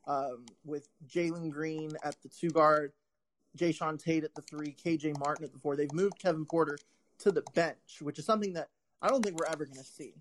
[0.07, 2.93] um, with Jalen Green at the two guard,
[3.59, 5.77] Jae'Sean Tate at the three, KJ Martin at the four.
[5.77, 6.79] They've moved Kevin Porter
[7.21, 8.69] to the bench, which is something that
[9.01, 10.15] I don't think we're ever going to see.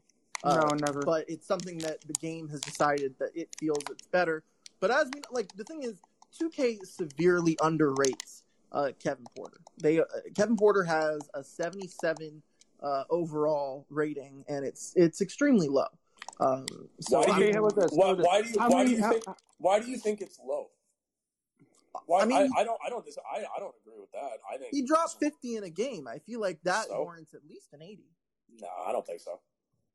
[0.43, 1.01] Uh, No, never.
[1.01, 4.43] But it's something that the game has decided that it feels it's better.
[4.79, 5.99] But as we like, the thing is,
[6.39, 9.57] 2K severely underrates uh, Kevin Porter.
[9.81, 10.03] They uh,
[10.35, 12.41] Kevin Porter has a 77
[12.81, 15.85] uh, overall rating, and it's it's extremely low.
[16.39, 16.65] Um,
[16.99, 17.91] so why, do you, Okay, how about this?
[17.93, 20.69] why, why do you why many- do you how- why do you think it's low?
[22.05, 24.39] Why, I, I mean- I, don't I don't dis- I, I don't agree with that.
[24.51, 25.25] I think he dropped mm-hmm.
[25.25, 26.07] 50 in a game.
[26.07, 27.01] I feel like that So?
[27.01, 28.03] warrants at least an 80.
[28.61, 29.39] No, I don't think so.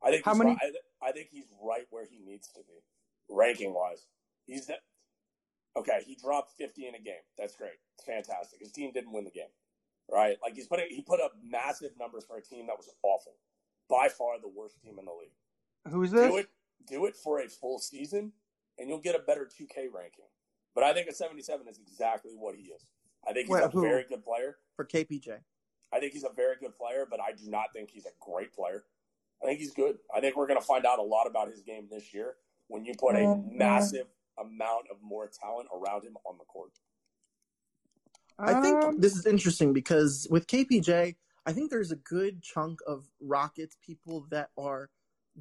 [0.03, 2.61] I think How he's many- right, I, I think he's right where he needs to
[2.61, 2.75] be,
[3.29, 4.07] ranking wise.
[4.47, 4.81] He's that.
[5.77, 7.23] Okay, he dropped fifty in a game.
[7.37, 7.79] That's great.
[7.95, 8.61] It's fantastic.
[8.61, 9.51] His team didn't win the game,
[10.11, 10.37] right?
[10.43, 13.35] Like he's putting he put up massive numbers for a team that was awful,
[13.89, 15.93] by far the worst team in the league.
[15.93, 16.31] Who's this?
[16.31, 16.49] Do it,
[16.89, 18.33] do it for a full season,
[18.79, 20.25] and you'll get a better two K ranking.
[20.79, 22.87] But I think a seventy-seven is exactly what he is.
[23.29, 23.81] I think he's Wait, a who?
[23.81, 24.59] very good player.
[24.77, 25.39] for KPJ.
[25.93, 28.53] I think he's a very good player, but I do not think he's a great
[28.53, 28.85] player.
[29.43, 29.97] I think he's good.
[30.15, 32.35] I think we're going to find out a lot about his game this year
[32.69, 34.07] when you put a massive
[34.39, 36.71] amount of more talent around him on the court.
[38.39, 42.79] I think Um, this is interesting because with KPJ, I think there's a good chunk
[42.87, 44.91] of Rockets people that are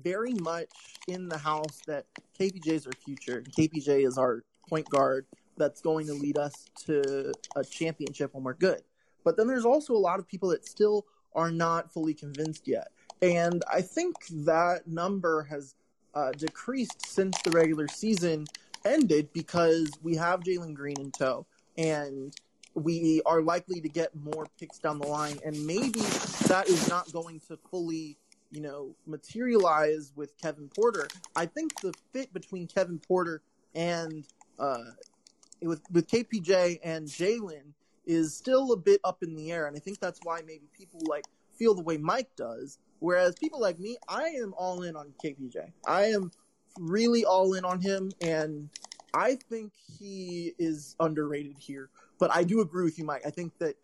[0.01, 0.69] very much
[1.07, 2.05] in the house that
[2.39, 3.43] KPJ is our future.
[3.55, 5.25] KPJ is our point guard
[5.57, 6.53] that's going to lead us
[6.85, 8.81] to a championship when we're good.
[9.23, 12.89] But then there's also a lot of people that still are not fully convinced yet.
[13.21, 15.75] and I think that number has
[16.13, 18.45] uh, decreased since the regular season
[18.85, 21.45] ended because we have Jalen Green in tow,
[21.77, 22.33] and
[22.73, 25.99] we are likely to get more picks down the line, and maybe
[26.47, 28.17] that is not going to fully,
[28.51, 31.07] you know, materialize with Kevin Porter.
[31.35, 33.41] I think the fit between Kevin Porter
[33.75, 34.25] and
[34.59, 34.83] uh,
[35.61, 37.73] with with KPJ and Jalen
[38.05, 41.01] is still a bit up in the air, and I think that's why maybe people
[41.07, 41.25] like
[41.57, 42.79] feel the way Mike does.
[42.99, 45.71] Whereas people like me, I am all in on KPJ.
[45.85, 46.31] I am
[46.79, 48.69] really all in on him, and
[49.13, 51.89] I think he is underrated here.
[52.19, 53.23] But I do agree with you, Mike.
[53.25, 53.75] I think that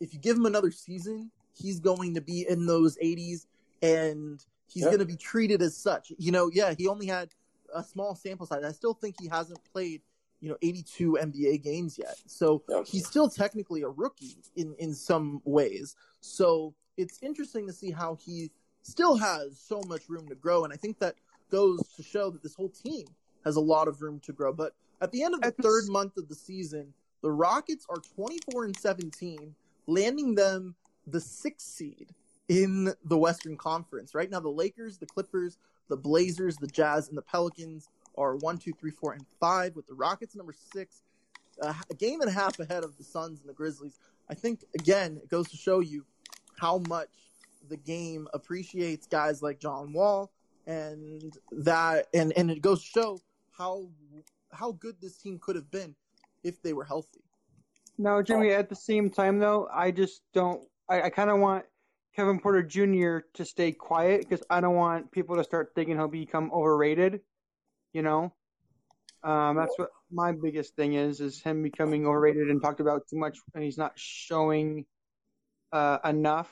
[0.00, 3.46] if you give him another season, he's going to be in those 80s,
[3.82, 4.88] and he's Yeah.
[4.90, 6.12] going to be treated as such.
[6.18, 7.30] You know, yeah, he only had
[7.74, 8.64] a small sample size.
[8.64, 10.02] I still think he hasn't played,
[10.42, 12.16] you know, 82 NBA games yet.
[12.26, 15.94] So he's still technically a rookie in in some ways.
[16.20, 18.50] So it's interesting to see how he
[18.82, 21.14] still has so much room to grow, and I think that
[21.50, 23.06] goes to show that this whole team
[23.44, 24.52] has a lot of room to grow.
[24.52, 28.64] But at the end of the third month of the season, the Rockets are 24
[28.64, 29.54] and 17,
[29.86, 30.74] landing them
[31.06, 32.08] the sixth seed
[32.48, 34.14] in the Western Conference.
[34.14, 38.58] Right now, the Lakers, the Clippers, the Blazers, the Jazz, and the Pelicans are one,
[38.58, 41.02] two, three, four, and five, with the Rockets number six,
[41.60, 43.98] uh, a game and a half ahead of the Suns and the Grizzlies.
[44.28, 46.04] I think again, it goes to show you
[46.58, 47.08] how much
[47.68, 50.30] the game appreciates guys like John Wall,
[50.66, 53.20] and that, and and it goes to show
[53.56, 53.88] how
[54.52, 55.94] how good this team could have been
[56.44, 57.20] if they were healthy.
[57.98, 58.50] No, Jimmy.
[58.50, 60.62] At the same time, though, I just don't.
[60.88, 61.64] I, I kind of want
[62.14, 63.26] Kevin Porter Jr.
[63.34, 67.20] to stay quiet because I don't want people to start thinking he'll become overrated.
[67.92, 68.32] You know,
[69.22, 73.16] um, that's what my biggest thing is: is him becoming overrated and talked about too
[73.18, 74.86] much, and he's not showing
[75.72, 76.50] uh, enough.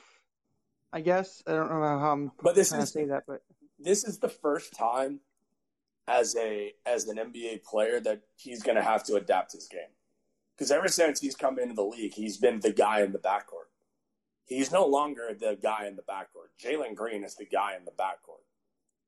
[0.93, 3.41] I guess I don't know how I'm But this is- to say that, but
[3.79, 5.19] this is the first time
[6.07, 9.81] as a as an NBA player that he's going to have to adapt his game.
[10.55, 13.69] Because ever since he's come into the league, he's been the guy in the backcourt.
[14.45, 16.51] He's no longer the guy in the backcourt.
[16.63, 18.43] Jalen Green is the guy in the backcourt.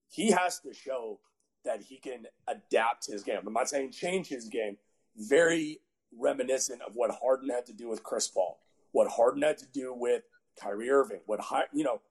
[0.09, 1.19] He has to show
[1.65, 3.39] that he can adapt his game.
[3.45, 4.77] I'm not saying change his game.
[5.15, 5.79] Very
[6.17, 8.59] reminiscent of what Harden had to do with Chris Paul,
[8.91, 10.23] what Harden had to do with
[10.59, 11.39] Kyrie Irving, what
[11.73, 12.01] you know,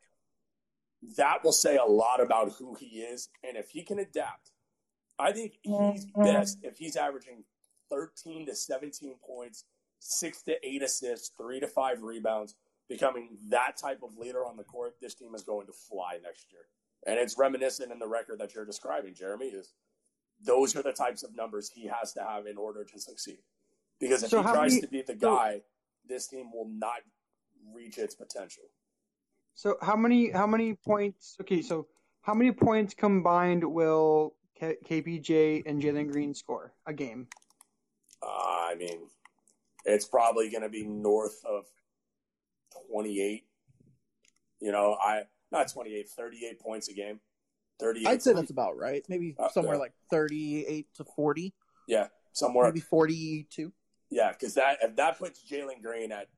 [1.17, 3.29] that will say a lot about who he is.
[3.43, 4.51] And if he can adapt,
[5.19, 5.73] I think he's
[6.07, 6.25] mm-hmm.
[6.25, 7.45] best if he's averaging
[7.91, 9.65] 13 to 17 points,
[9.99, 12.57] six to eight assists, three to five rebounds,
[12.89, 14.97] becoming that type of leader on the court.
[15.01, 16.63] This team is going to fly next year.
[17.07, 19.73] And it's reminiscent in the record that you're describing, Jeremy, is
[20.45, 23.39] those are the types of numbers he has to have in order to succeed.
[23.99, 25.63] Because if So he tries many- to be the so- guy,
[26.05, 27.03] this team will not
[27.73, 28.65] reach its potential.
[29.55, 31.37] So how many how many points?
[31.41, 31.87] Okay, so
[32.23, 37.29] how many points combined will K- KPJ and Jalen Green score a game?
[38.23, 38.27] Uh,
[38.71, 39.11] I mean,
[39.85, 41.67] it's probably going to be north of
[42.91, 43.47] 28.
[44.61, 47.21] You know, I not 28, 38 points a game.
[47.79, 48.07] 38.
[48.07, 49.05] I'd say that's about right.
[49.09, 49.81] Maybe Uh, somewhere yeah.
[49.81, 51.53] like 38 to 40,
[51.87, 52.67] yeah, somewhere.
[52.67, 53.73] maybe 42.
[54.11, 56.29] Yeah, because that if that puts Jalen Green at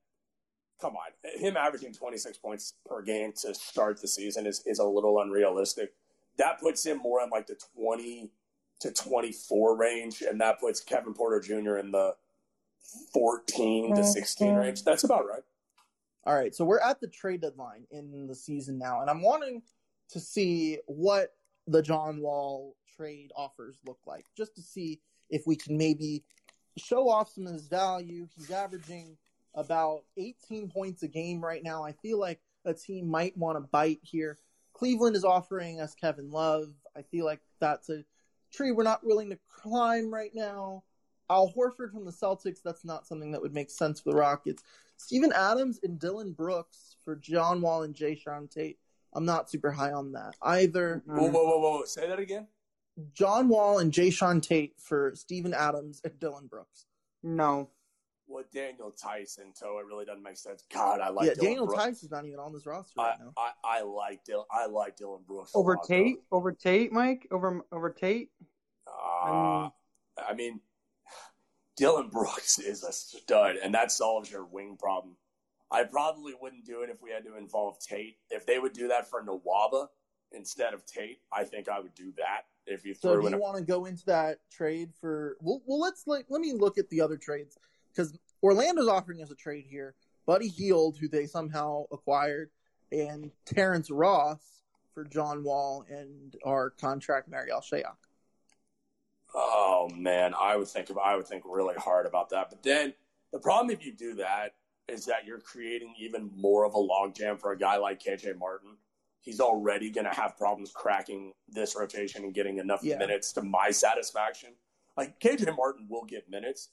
[0.81, 4.85] come on, him averaging 26 points per game to start the season is, is a
[4.85, 5.95] little unrealistic.
[6.37, 8.31] That puts him more in like the 20
[8.81, 11.77] to 24 range, and that puts Kevin Porter Jr.
[11.79, 12.15] in the
[13.13, 14.83] 14 to 16 range.
[14.85, 15.43] That's about right.
[16.27, 19.63] All right, so we're at the trade deadline in the season now, and I'm wanting
[20.11, 21.35] to see what
[21.67, 26.25] the John Wall trade offers look like, just to see if we can maybe
[26.79, 28.27] show off some of his value.
[28.35, 29.19] He's averaging
[29.55, 31.85] about 18 points a game right now.
[31.85, 34.39] I feel like a team might want to bite here.
[34.73, 36.73] Cleveland is offering us Kevin Love.
[36.97, 38.05] I feel like that's a
[38.51, 40.85] tree we're not willing to climb right now.
[41.31, 44.63] Al Horford from the Celtics, that's not something that would make sense for the Rockets.
[44.97, 48.79] Steven Adams and Dillon Brooks for John Wall and Jae'Sean Tate.
[49.15, 50.35] I'm not super high on that.
[50.43, 51.85] Either Whoa, whoa, whoa, whoa!
[51.85, 52.49] Say that again.
[53.13, 56.87] John Wall and Jae'Sean Tate for Steven Adams and Dillon Brooks.
[57.23, 57.71] No.
[58.27, 60.65] Well, Daniel Theis, so it really doesn't make sense.
[60.73, 61.85] God, I like yeah, Dillon Daniel Brooks.
[61.85, 63.33] Theis is not even on this roster I, right now.
[63.37, 64.47] I, I like Dillon.
[64.51, 66.17] I like Dillon Brooks a Over lot, Tate?
[66.33, 67.29] Over Tate, Mike?
[67.31, 68.31] Over over Tate?
[68.87, 69.69] Uh,
[70.17, 70.61] I mean,
[71.77, 75.17] Dillon Brooks is a stud, and that solves your wing problem.
[75.71, 78.17] I probably wouldn't do it if we had to involve Tate.
[78.31, 79.89] If they would do that for Nwaba
[80.33, 82.43] instead of Tate, I think I would do that.
[82.67, 85.37] If you So do in you a, want to go into that trade for?
[85.41, 87.59] Well, well, let's like let me look at the other trades
[87.93, 89.95] because Orlando's offering us a trade here.
[90.27, 92.51] Buddy Hield, who they somehow acquired,
[92.91, 94.63] and Terrence Ross
[94.95, 97.97] for John Wall and our contract Marial Shayok?
[99.35, 102.51] Oh man, I would think about, I would think really hard about that.
[102.51, 102.95] But then
[103.33, 104.55] the problem if you do that
[104.87, 108.77] is that you're creating even more of a logjam for a guy like KJ Martin.
[109.23, 112.99] He's already going to have problems cracking this rotation and getting enough Yeah.
[112.99, 114.51] minutes to my satisfaction.
[114.97, 116.69] Like KJ Martin will get minutes,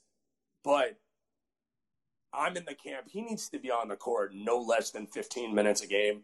[0.64, 0.98] but
[2.34, 3.08] I'm in the camp.
[3.10, 6.24] He needs to be on the court no less than 15 minutes a game,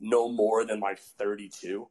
[0.00, 1.88] no more than like 32.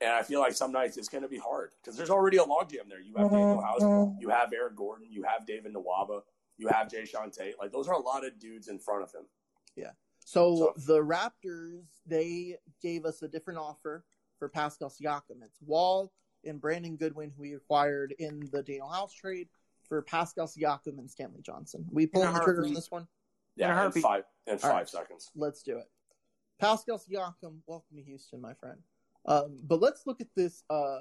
[0.00, 2.44] And I feel like some nights it's going to be hard because there's already a
[2.44, 3.00] logjam there.
[3.00, 6.22] You have Danuel House, you have Eric Gordon, you have David Nwaba,
[6.56, 7.54] you have Jae'Sean Tate.
[7.58, 9.22] Like those are a lot of dudes in front of him.
[9.76, 9.90] Yeah.
[10.24, 14.04] So, the Raptors they gave us a different offer
[14.38, 15.42] for Pascal Siakam.
[15.42, 16.12] It's Wall
[16.44, 19.48] and Brandon Goodwin, who we acquired in the Danuel House trade
[19.88, 21.84] for Pascal Siakam and Stanley Johnson.
[21.90, 23.06] We pulling the trigger on this one.
[23.56, 24.02] Yeah, in heartbeat.
[24.02, 24.88] five in All five right.
[24.88, 25.30] seconds.
[25.34, 25.86] Let's do it.
[26.58, 28.78] Pascal Siakam, welcome to Houston, my friend.
[29.26, 30.64] Um, but let's look at this.
[30.70, 31.00] Uh,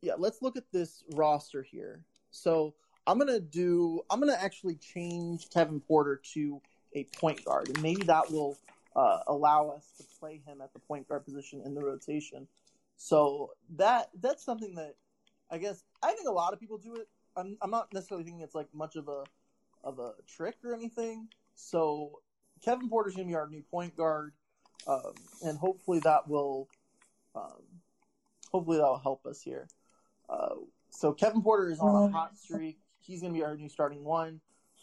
[0.00, 2.04] yeah, let's look at this roster here.
[2.30, 2.74] So
[3.06, 4.02] I'm gonna do.
[4.10, 6.60] I'm gonna actually change Kevin Porter to
[6.94, 8.58] a point guard, and maybe that will
[8.96, 12.46] uh, allow us to play him at the point guard position in the rotation.
[12.96, 14.94] So that that's something that
[15.50, 17.08] I guess I think a lot of people do it.
[17.36, 19.24] I'm I'm not necessarily thinking it's like much of a
[19.84, 21.28] of a trick or anything.
[21.54, 22.20] So
[22.64, 24.32] Kevin Porter's gonna be our new point guard,
[24.86, 26.68] um, and hopefully that will,
[27.34, 27.62] um,
[28.50, 29.68] hopefully that will help us here.
[30.28, 30.54] Uh,
[30.90, 32.78] so Kevin Porter is on a hot streak.
[33.00, 34.40] He's gonna be our new starting one.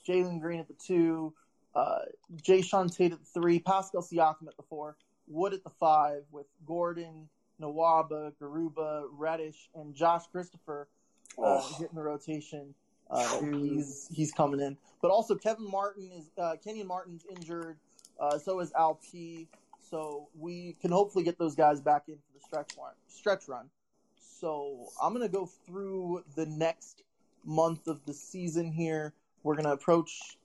[0.08, 1.34] Jalen Green at the two,
[1.76, 2.00] uh,
[2.41, 4.97] Jae'Sean Tate at the three, Pascal Siakam at the four,
[5.28, 7.30] Wood at the five, with Gordon,
[7.62, 10.88] Nwaba, Garuba, Reddish, and Josh Christopher
[11.38, 11.76] uh, Oh.
[11.80, 12.74] hitting the rotation.
[13.12, 17.78] Uh, he's he's coming in, but also Kevin Martin is uh, Kenyon Martin's injured.
[18.20, 19.47] Uh, so is Al P.
[19.90, 22.94] So we can hopefully get those guys back in for the stretch run.
[23.08, 23.70] Stretch run.
[24.40, 27.04] So I'm gonna go through the next
[27.44, 29.14] month of the season here.
[29.44, 30.38] We're gonna approach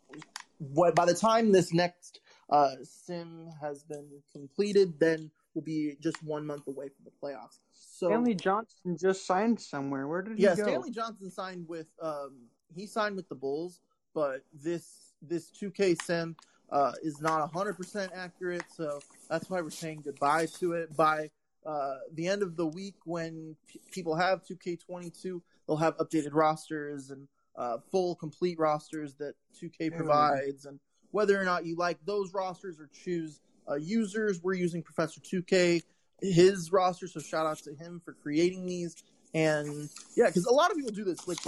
[0.58, 2.20] what by the time this next
[2.50, 7.58] uh, sim has been completed, then we'll be just one month away from the playoffs.
[7.72, 10.06] So Stanley Johnson just signed somewhere.
[10.08, 10.64] Where did he yeah, go?
[10.64, 13.80] Stanley Johnson signed with um he signed with the Bulls,
[14.14, 16.36] but this this 2K sim
[16.70, 21.30] uh is not 100% accurate, so that's why we're saying goodbye to it by
[21.66, 27.10] uh the end of the week when p- people have 2K22, they'll have updated rosters
[27.10, 30.78] and uh full complete rosters that 2K provides and
[31.10, 35.80] whether or not you like those rosters or choose uh, users, we're using Professor 2K
[36.20, 38.96] his roster, so shout out to him for creating these.
[39.34, 41.26] And yeah, because a lot of people do this.
[41.26, 41.38] Like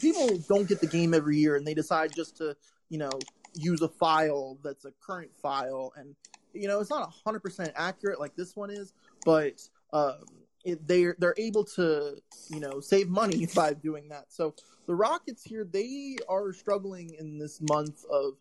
[0.00, 2.56] people don't get the game every year, and they decide just to
[2.88, 3.10] you know
[3.54, 6.14] use a file that's a current file, and
[6.54, 8.92] you know it's not hundred percent accurate like this one is,
[9.24, 9.60] but
[9.92, 10.24] um,
[10.64, 12.16] it, they're they're able to
[12.48, 14.26] you know save money by doing that.
[14.28, 14.54] So
[14.86, 18.34] the Rockets here they are struggling in this month of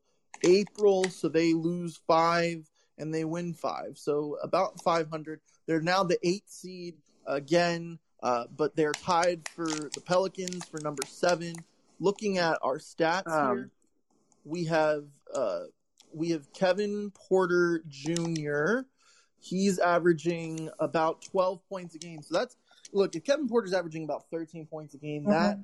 [0.43, 5.41] April, so they lose five and they win five, so about five hundred.
[5.65, 6.95] They're now the eighth seed
[7.25, 11.55] again, uh, but they're tied for the Pelicans for number seven.
[11.99, 13.69] Looking at our stats Um, here,
[14.43, 15.65] we have uh,
[16.13, 18.81] we have Kevin Porter Jr.
[19.39, 22.21] He's averaging about twelve points a game.
[22.21, 22.57] So that's
[22.93, 23.15] look.
[23.15, 25.57] If Kevin Porter's averaging about thirteen points a game, that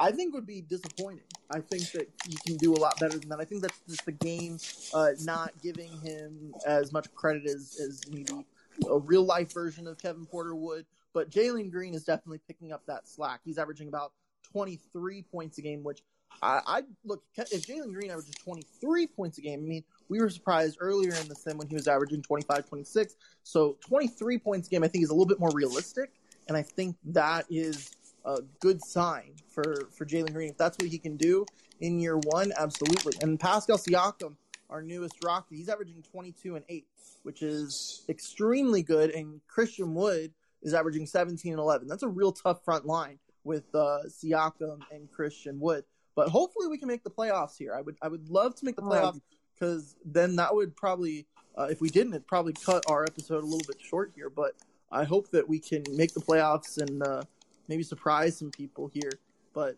[0.00, 1.24] I think would be disappointing.
[1.50, 3.40] I think that he can do a lot better than that.
[3.40, 4.58] I think that's just the game
[4.94, 8.44] uh, not giving him as much credit as, as maybe
[8.88, 10.86] a real life version of Kevin Porter would.
[11.12, 13.40] But Jalen Green is definitely picking up that slack.
[13.44, 14.12] He's averaging about
[14.50, 16.02] 23 points a game, which
[16.40, 19.60] I, I look if Jalen Green averages 23 points a game.
[19.60, 23.16] I mean, we were surprised earlier in the sim when he was averaging 25, 26.
[23.42, 26.12] So 23 points a game, I think, is a little bit more realistic,
[26.48, 27.90] and I think that is
[28.24, 30.50] a good sign for for Jalen Green.
[30.50, 31.46] If that's what he can do
[31.80, 33.14] in year one, absolutely.
[33.20, 34.36] And Pascal Siakam,
[34.70, 36.86] our newest Rocky, he's averaging 22 and 8,
[37.24, 39.10] which is extremely good.
[39.10, 41.88] And Christian Wood is averaging 17 and 11.
[41.88, 45.84] That's a real tough front line with uh, Siakam and Christian Wood.
[46.14, 47.74] But hopefully we can make the playoffs here.
[47.74, 49.20] I would I would love to make the playoffs
[49.54, 53.46] because then that would probably uh, if we didn't, it'd probably cut our episode a
[53.46, 54.30] little bit short here.
[54.30, 54.52] But
[54.90, 57.22] I hope that we can make the playoffs and uh,
[57.68, 59.12] maybe surprise some people here.
[59.54, 59.76] But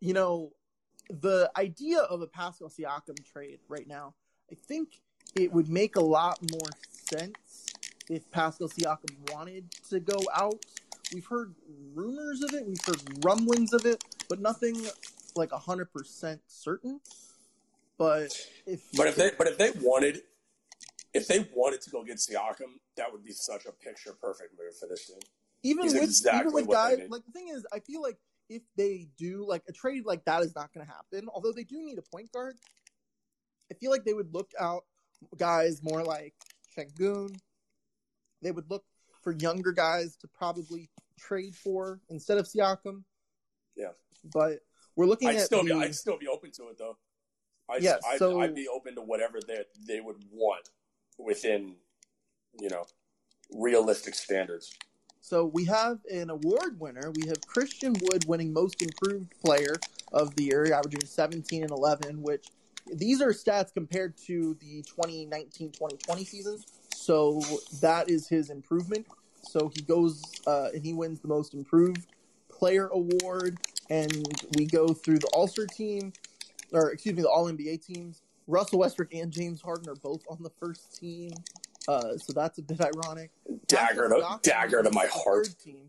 [0.00, 0.52] you know,
[1.08, 4.14] the idea of a Pascal Siakam trade right now,
[4.50, 5.00] I think
[5.34, 7.66] it would make a lot more sense
[8.08, 10.64] if Pascal Siakam wanted to go out.
[11.12, 11.54] We've heard
[11.94, 14.86] rumors of it, we've heard rumblings of it, but nothing
[15.36, 17.00] like hundred percent certain.
[17.98, 18.36] But
[18.66, 20.22] if But if they but if they wanted
[21.14, 24.76] if they wanted to go get Siakam, that would be such a picture perfect move
[24.78, 25.18] for this team.
[25.62, 28.62] Even He's with exactly even with guys like the thing is, I feel like if
[28.76, 31.28] they do like a trade like that is not going to happen.
[31.32, 32.54] Although they do need a point guard,
[33.70, 34.84] I feel like they would look out
[35.36, 36.34] guys more like
[36.76, 37.34] Sengun.
[38.42, 38.84] They would look
[39.26, 43.02] for younger guys to probably trade for instead of Siakam.
[43.74, 43.88] Yeah.
[44.32, 44.60] But
[44.94, 46.96] we're looking I'd at still be the- I'd still be open to it though.
[47.68, 50.70] I'd, Yeah, I'd, so- I'd be open to whatever they they would want
[51.18, 51.74] within,
[52.60, 52.84] you know,
[53.50, 54.72] realistic standards.
[55.20, 57.10] So we have an award winner.
[57.16, 59.74] We have Christian Wood winning Most Improved Player
[60.12, 62.46] of the Year, averaging 17 and 11, which
[62.94, 66.62] these are stats compared to the 2019-2020 season.
[67.06, 67.40] So
[67.82, 69.06] that is his improvement.
[69.42, 72.04] So he goes uh, and he wins the Most Improved
[72.48, 73.58] Player award,
[73.90, 74.12] and
[74.56, 76.12] we go through the All Star team,
[76.72, 78.22] or excuse me, the All NBA teams.
[78.48, 81.30] Russell Westbrook and James Harden are both on the first team,
[81.86, 83.30] uh, so that's a bit ironic.
[83.68, 85.46] Dagger to dagger to my heart.
[85.46, 85.88] third Team.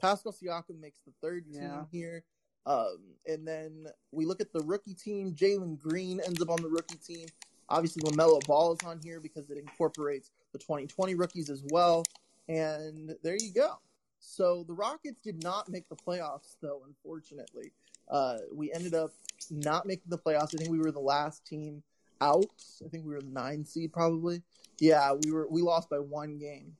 [0.00, 1.60] Pascal Siakam makes the third Yeah.
[1.60, 2.24] team here.
[2.64, 5.34] Um, and then we look at the rookie team.
[5.34, 7.26] Jalen Green ends up on the rookie team.
[7.68, 12.04] Obviously, LaMelo Ball is on here because it incorporates the 2020 rookies as well.
[12.48, 13.78] And there you go.
[14.18, 17.72] So the Rockets did not make the playoffs, though, unfortunately.
[18.08, 19.12] Uh, we ended up
[19.50, 20.54] not making the playoffs.
[20.54, 21.82] I think we were the last team
[22.20, 22.46] out.
[22.84, 24.42] I think we were the nine seed, probably.
[24.78, 25.46] Yeah, we were.
[25.50, 26.76] We lost by one game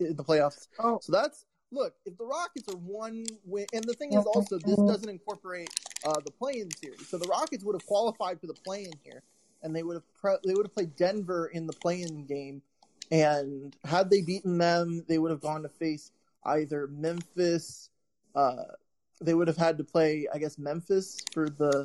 [0.00, 0.68] in the playoffs.
[0.78, 0.98] Oh.
[1.00, 1.94] So that's look.
[2.04, 5.70] If the Rockets are one win, and the thing is also this doesn't incorporate
[6.04, 7.08] uh, the play-in series.
[7.08, 9.22] So the Rockets would have qualified for the play-in here,
[9.62, 12.62] and they would have pre- they would have played Denver in the play-in game.
[13.10, 16.10] And had they beaten them, they would have gone to face
[16.44, 17.90] either Memphis.
[18.34, 18.64] Uh,
[19.20, 21.84] they would have had to play, I guess, Memphis for the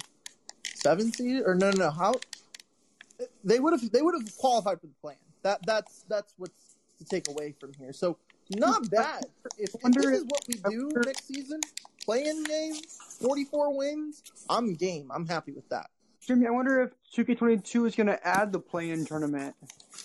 [0.63, 1.91] seventh seed, or no, no, no.
[1.91, 2.13] How
[3.43, 5.15] they would have they would have qualified for the plan.
[5.43, 7.93] That that's that's what's to take away from here.
[7.93, 8.17] So
[8.49, 9.25] not bad.
[9.57, 11.61] If, if this is what we do next season,
[12.03, 15.11] playing games, forty four wins, I'm game.
[15.13, 15.89] I'm happy with that.
[16.25, 19.55] Jimmy, I wonder if 2K22 is going to add the play-in tournament.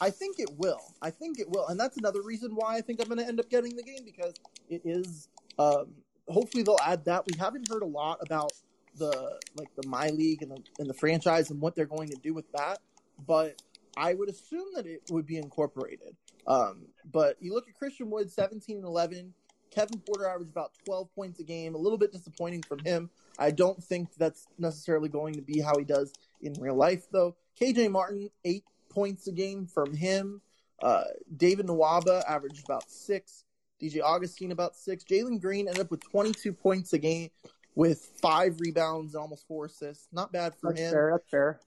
[0.01, 0.81] I think it will.
[1.03, 3.39] I think it will, and that's another reason why I think I'm going to end
[3.39, 4.35] up getting the game because
[4.69, 5.29] it is.
[5.59, 5.89] Um,
[6.29, 7.25] hopefully, they'll add that.
[7.27, 8.53] We haven't heard a lot about
[8.97, 12.17] the like the my league and the and the franchise and what they're going to
[12.17, 12.79] do with that,
[13.27, 13.63] but
[13.97, 16.17] I would assume that it would be incorporated.
[16.47, 19.35] Um, but you look at Christian Wood, 17 and 11.
[19.77, 21.75] Kevin Porter averaged about 12 points a game.
[21.75, 23.11] A little bit disappointing from him.
[23.39, 27.37] I don't think that's necessarily going to be how he does in real life, though.
[27.61, 30.41] KJ Martin, eight points a game from him.
[30.83, 31.05] Uh,
[31.37, 33.45] David Nwaba averaged about six.
[33.79, 35.05] DJ Augustin about six.
[35.05, 37.29] Jalen Green ended up with 22 points a game
[37.75, 40.09] with five rebounds and almost four assists.
[40.11, 40.93] Not bad for That's him.
[40.93, 41.11] fair.
[41.13, 41.61] That's fair.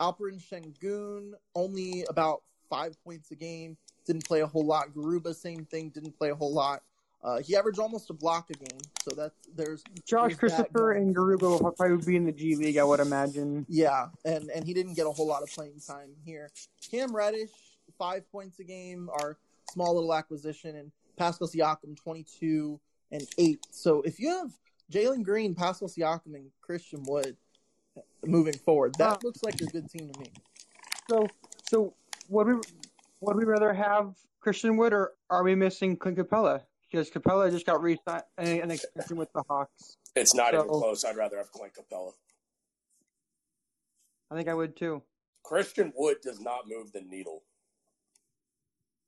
[0.00, 3.76] Alperen Sengun, only about five points a game.
[4.06, 4.94] Didn't play a whole lot.
[4.94, 5.90] Garuba, same thing.
[5.90, 6.82] Didn't play a whole lot.
[7.22, 8.80] Uh, he averaged almost a block a game.
[9.02, 12.78] So that's there's Josh there's Christopher and Garuba will probably be in the G League,
[12.78, 13.66] I would imagine.
[13.68, 16.50] Yeah, and and he didn't get a whole lot of playing time here.
[16.90, 17.50] Cam Reddish,
[17.98, 19.36] five points a game, our
[19.70, 22.80] small little acquisition, and Pascal Siakam, twenty-two
[23.12, 23.60] and eight.
[23.70, 24.50] So if you have
[24.90, 27.36] Jalen Green, Pascal Siakam, and Christian Wood
[28.24, 30.32] moving forward, that looks like a good team to me.
[31.10, 31.26] So,
[31.68, 31.94] so
[32.30, 32.54] would we
[33.20, 36.62] would we rather have Christian Wood or are we missing Clint Capela?
[36.90, 39.96] Because Capela just got re-signed an extension with the Hawks.
[40.16, 41.04] It's not even close.
[41.04, 42.12] I'd rather have Clint Capela.
[44.30, 45.02] I think I would too.
[45.44, 47.42] Christian Wood does not move the needle,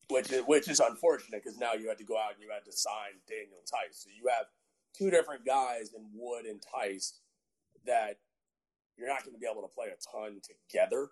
[0.08, 2.64] which is which is unfortunate because now you had to go out and you had
[2.64, 4.02] to sign Daniel Theis.
[4.02, 4.46] So you have
[4.96, 7.14] two different guys in Wood and Theis
[7.86, 8.18] that
[8.96, 11.08] you're not going to be able to play a ton together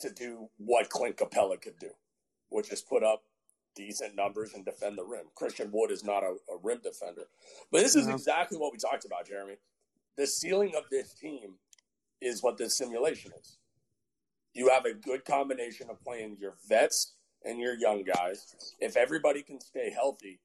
[0.00, 1.90] to do what Clint Capela could do,
[2.48, 3.22] which is put up
[3.74, 5.26] decent numbers and defend the rim.
[5.34, 7.28] Christian Wood is not a, a rim defender,
[7.70, 9.56] but this is exactly what we talked about, Jeremy.
[10.16, 11.54] The ceiling of this team
[12.20, 13.58] is what this simulation is.
[14.54, 17.14] You have a good combination of playing your vets
[17.44, 18.54] and your young guys.
[18.80, 20.40] If everybody can stay healthy,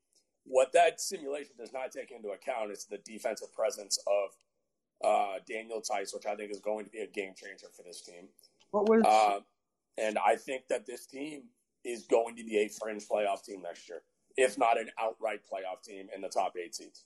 [0.45, 5.81] what that simulation does not take into account is the defensive presence of uh, Daniel
[5.81, 8.29] Theis, which I think is going to be a game changer for this team.
[8.71, 9.41] What was Uh,
[9.97, 11.43] and I think that this team
[11.85, 14.01] is going to be a fringe playoff team next year,
[14.35, 17.05] if not an outright playoff team in the top eight seeds.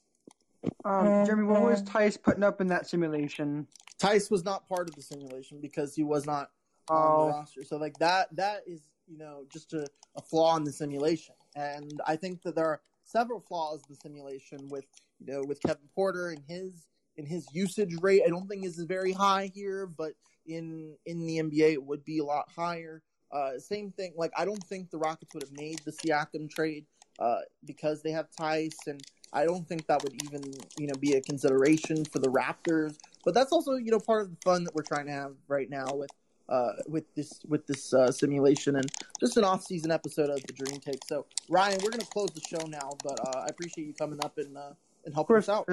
[0.86, 1.44] um, Jeremy?
[1.44, 3.68] What was Theis putting up in that simulation?
[4.00, 6.52] Theis was not part of the simulation because he was not
[6.90, 7.26] on Oh.
[7.26, 7.64] the roster.
[7.64, 11.36] So like that that is you know just a, a flaw in the simulation.
[11.56, 14.86] And I think that there are several flaws in the simulation with
[15.20, 18.24] you know with Kevin Porter and his in his usage rate.
[18.26, 20.14] I don't think is very high here, but
[20.48, 23.04] in in the NBA it would be a lot higher.
[23.32, 24.14] Uh, same thing.
[24.16, 26.86] Like I don't think the Rockets would have made the Siakam trade
[27.20, 29.02] uh, because they have Theis, and
[29.34, 30.44] I don't think that would even
[30.78, 32.98] you know be a consideration for the Raptors.
[33.24, 35.70] But that's also you know part of the fun that we're trying to have right
[35.70, 36.12] now with
[36.50, 40.54] uh, with this with this uh, simulation and just an off season episode of the
[40.54, 41.04] Dream Shake.
[41.08, 44.38] So Ryan, we're gonna close the show now, but uh, I appreciate you coming up
[44.38, 44.74] and uh,
[45.06, 45.68] and helping us out.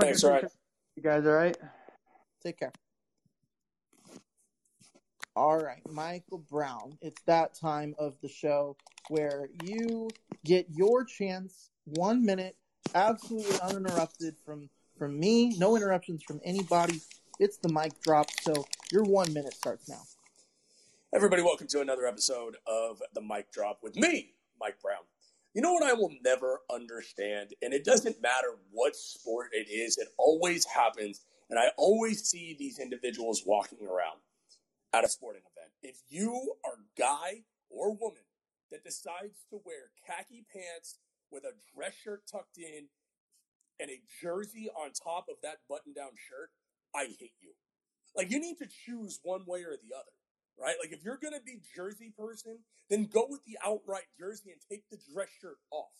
[0.00, 0.48] Thanks, Ryan.
[0.94, 1.56] You guys all right?
[2.42, 2.72] Take care.
[5.36, 6.96] All right, Michael Brown.
[7.02, 8.74] It's that time of the show
[9.10, 10.08] where you
[10.46, 12.56] get your chance, one minute,
[12.94, 17.02] absolutely uninterrupted from from me, no interruptions from anybody.
[17.38, 20.00] It's the mic drop, so your one minute starts now.
[21.14, 25.04] Everybody, welcome to another episode of the Mic Drop with me, Mike Brown.
[25.52, 29.98] You know what I will never understand, and it doesn't matter what sport it is,
[29.98, 34.16] it always happens, and I always see these individuals walking around
[34.92, 35.72] at a sporting event.
[35.82, 38.24] If you are guy or woman
[38.70, 40.98] that decides to wear khaki pants
[41.30, 42.88] with a dress shirt tucked in
[43.78, 46.50] and a jersey on top of that button down shirt,
[46.94, 47.52] I hate you.
[48.16, 50.16] Like you need to choose one way or the other,
[50.58, 50.76] right?
[50.80, 54.88] Like if you're gonna be jersey person, then go with the outright jersey and take
[54.90, 55.92] the dress shirt off.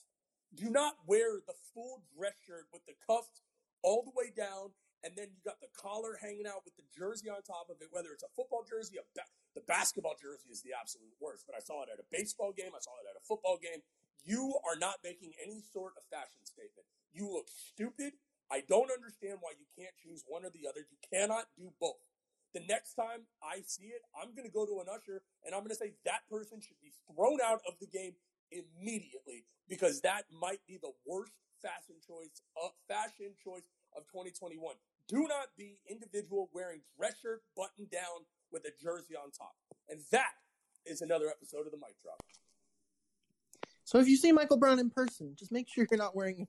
[0.55, 3.43] Do not wear the full dress shirt with the cuffs
[3.83, 4.71] all the way down,
[5.07, 7.95] and then you got the collar hanging out with the jersey on top of it.
[7.95, 11.47] Whether it's a football jersey, a ba- the basketball jersey is the absolute worst.
[11.47, 12.75] But I saw it at a baseball game.
[12.75, 13.87] I saw it at a football game.
[14.27, 16.91] You are not making any sort of fashion statement.
[17.15, 18.19] You look stupid.
[18.51, 20.83] I don't understand why you can't choose one or the other.
[20.83, 22.03] You cannot do both.
[22.51, 25.63] The next time I see it, I'm going to go to an usher and I'm
[25.63, 28.19] going to say that person should be thrown out of the game
[28.51, 34.57] immediately because that might be the worst fashion choice, uh, fashion choice of 2021.
[35.09, 39.55] Do not be individual wearing dress shirt button down with a jersey on top.
[39.89, 40.33] And that
[40.85, 42.21] is another episode of the Mic Drop.
[43.85, 46.49] So if you see Michael Brown in person, just make sure you're not wearing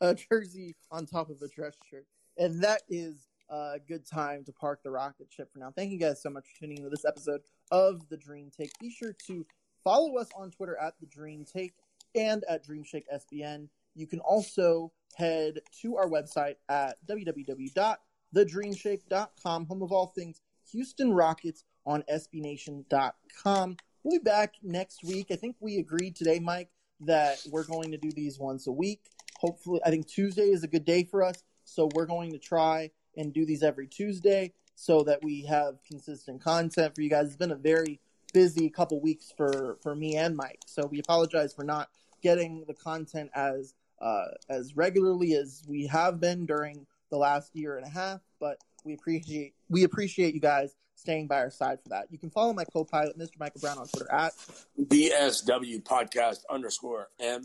[0.00, 2.06] a jersey on top of a dress shirt.
[2.36, 5.72] And that is a good time to park the rocket ship for now.
[5.76, 8.72] Thank you guys so much for tuning into this episode of The Dream Shake.
[8.80, 9.46] Be sure to
[9.84, 11.74] follow us on Twitter at The Dream Shake
[12.16, 13.68] and at Dreamshake SBN.
[13.94, 20.40] You can also head to our website at www.thedreamshake.com, home of all things
[20.70, 23.76] Houston Rockets on SBNation.com.
[24.02, 25.26] We'll be back next week.
[25.30, 26.70] I think we agreed today, Mike,
[27.00, 29.02] that we're going to do these once a week.
[29.38, 31.42] Hopefully, I think Tuesday is a good day for us.
[31.64, 36.42] So we're going to try and do these every Tuesday so that we have consistent
[36.42, 37.26] content for you guys.
[37.26, 38.00] It's been a very
[38.32, 40.60] busy couple weeks for, for me and Mike.
[40.66, 41.90] So we apologize for not
[42.22, 47.76] getting the content as uh, as regularly as we have been during the last year
[47.76, 51.88] and a half, but we appreciate we appreciate you guys staying by our side for
[51.90, 52.06] that.
[52.10, 53.38] You can follow my co-pilot, Mr.
[53.38, 54.32] Michael Brown, on Twitter at
[54.80, 57.42] BSW podcast underscore MB.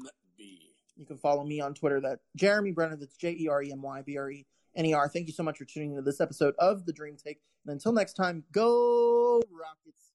[0.98, 3.82] You can follow me on Twitter that Jeremy Brener, that's J E R E M
[3.82, 4.46] Y B R E
[4.76, 5.08] N E R.
[5.08, 7.40] Thank you so much for tuning into this episode of The Dream Shake.
[7.66, 10.07] And until next time, go Rockets.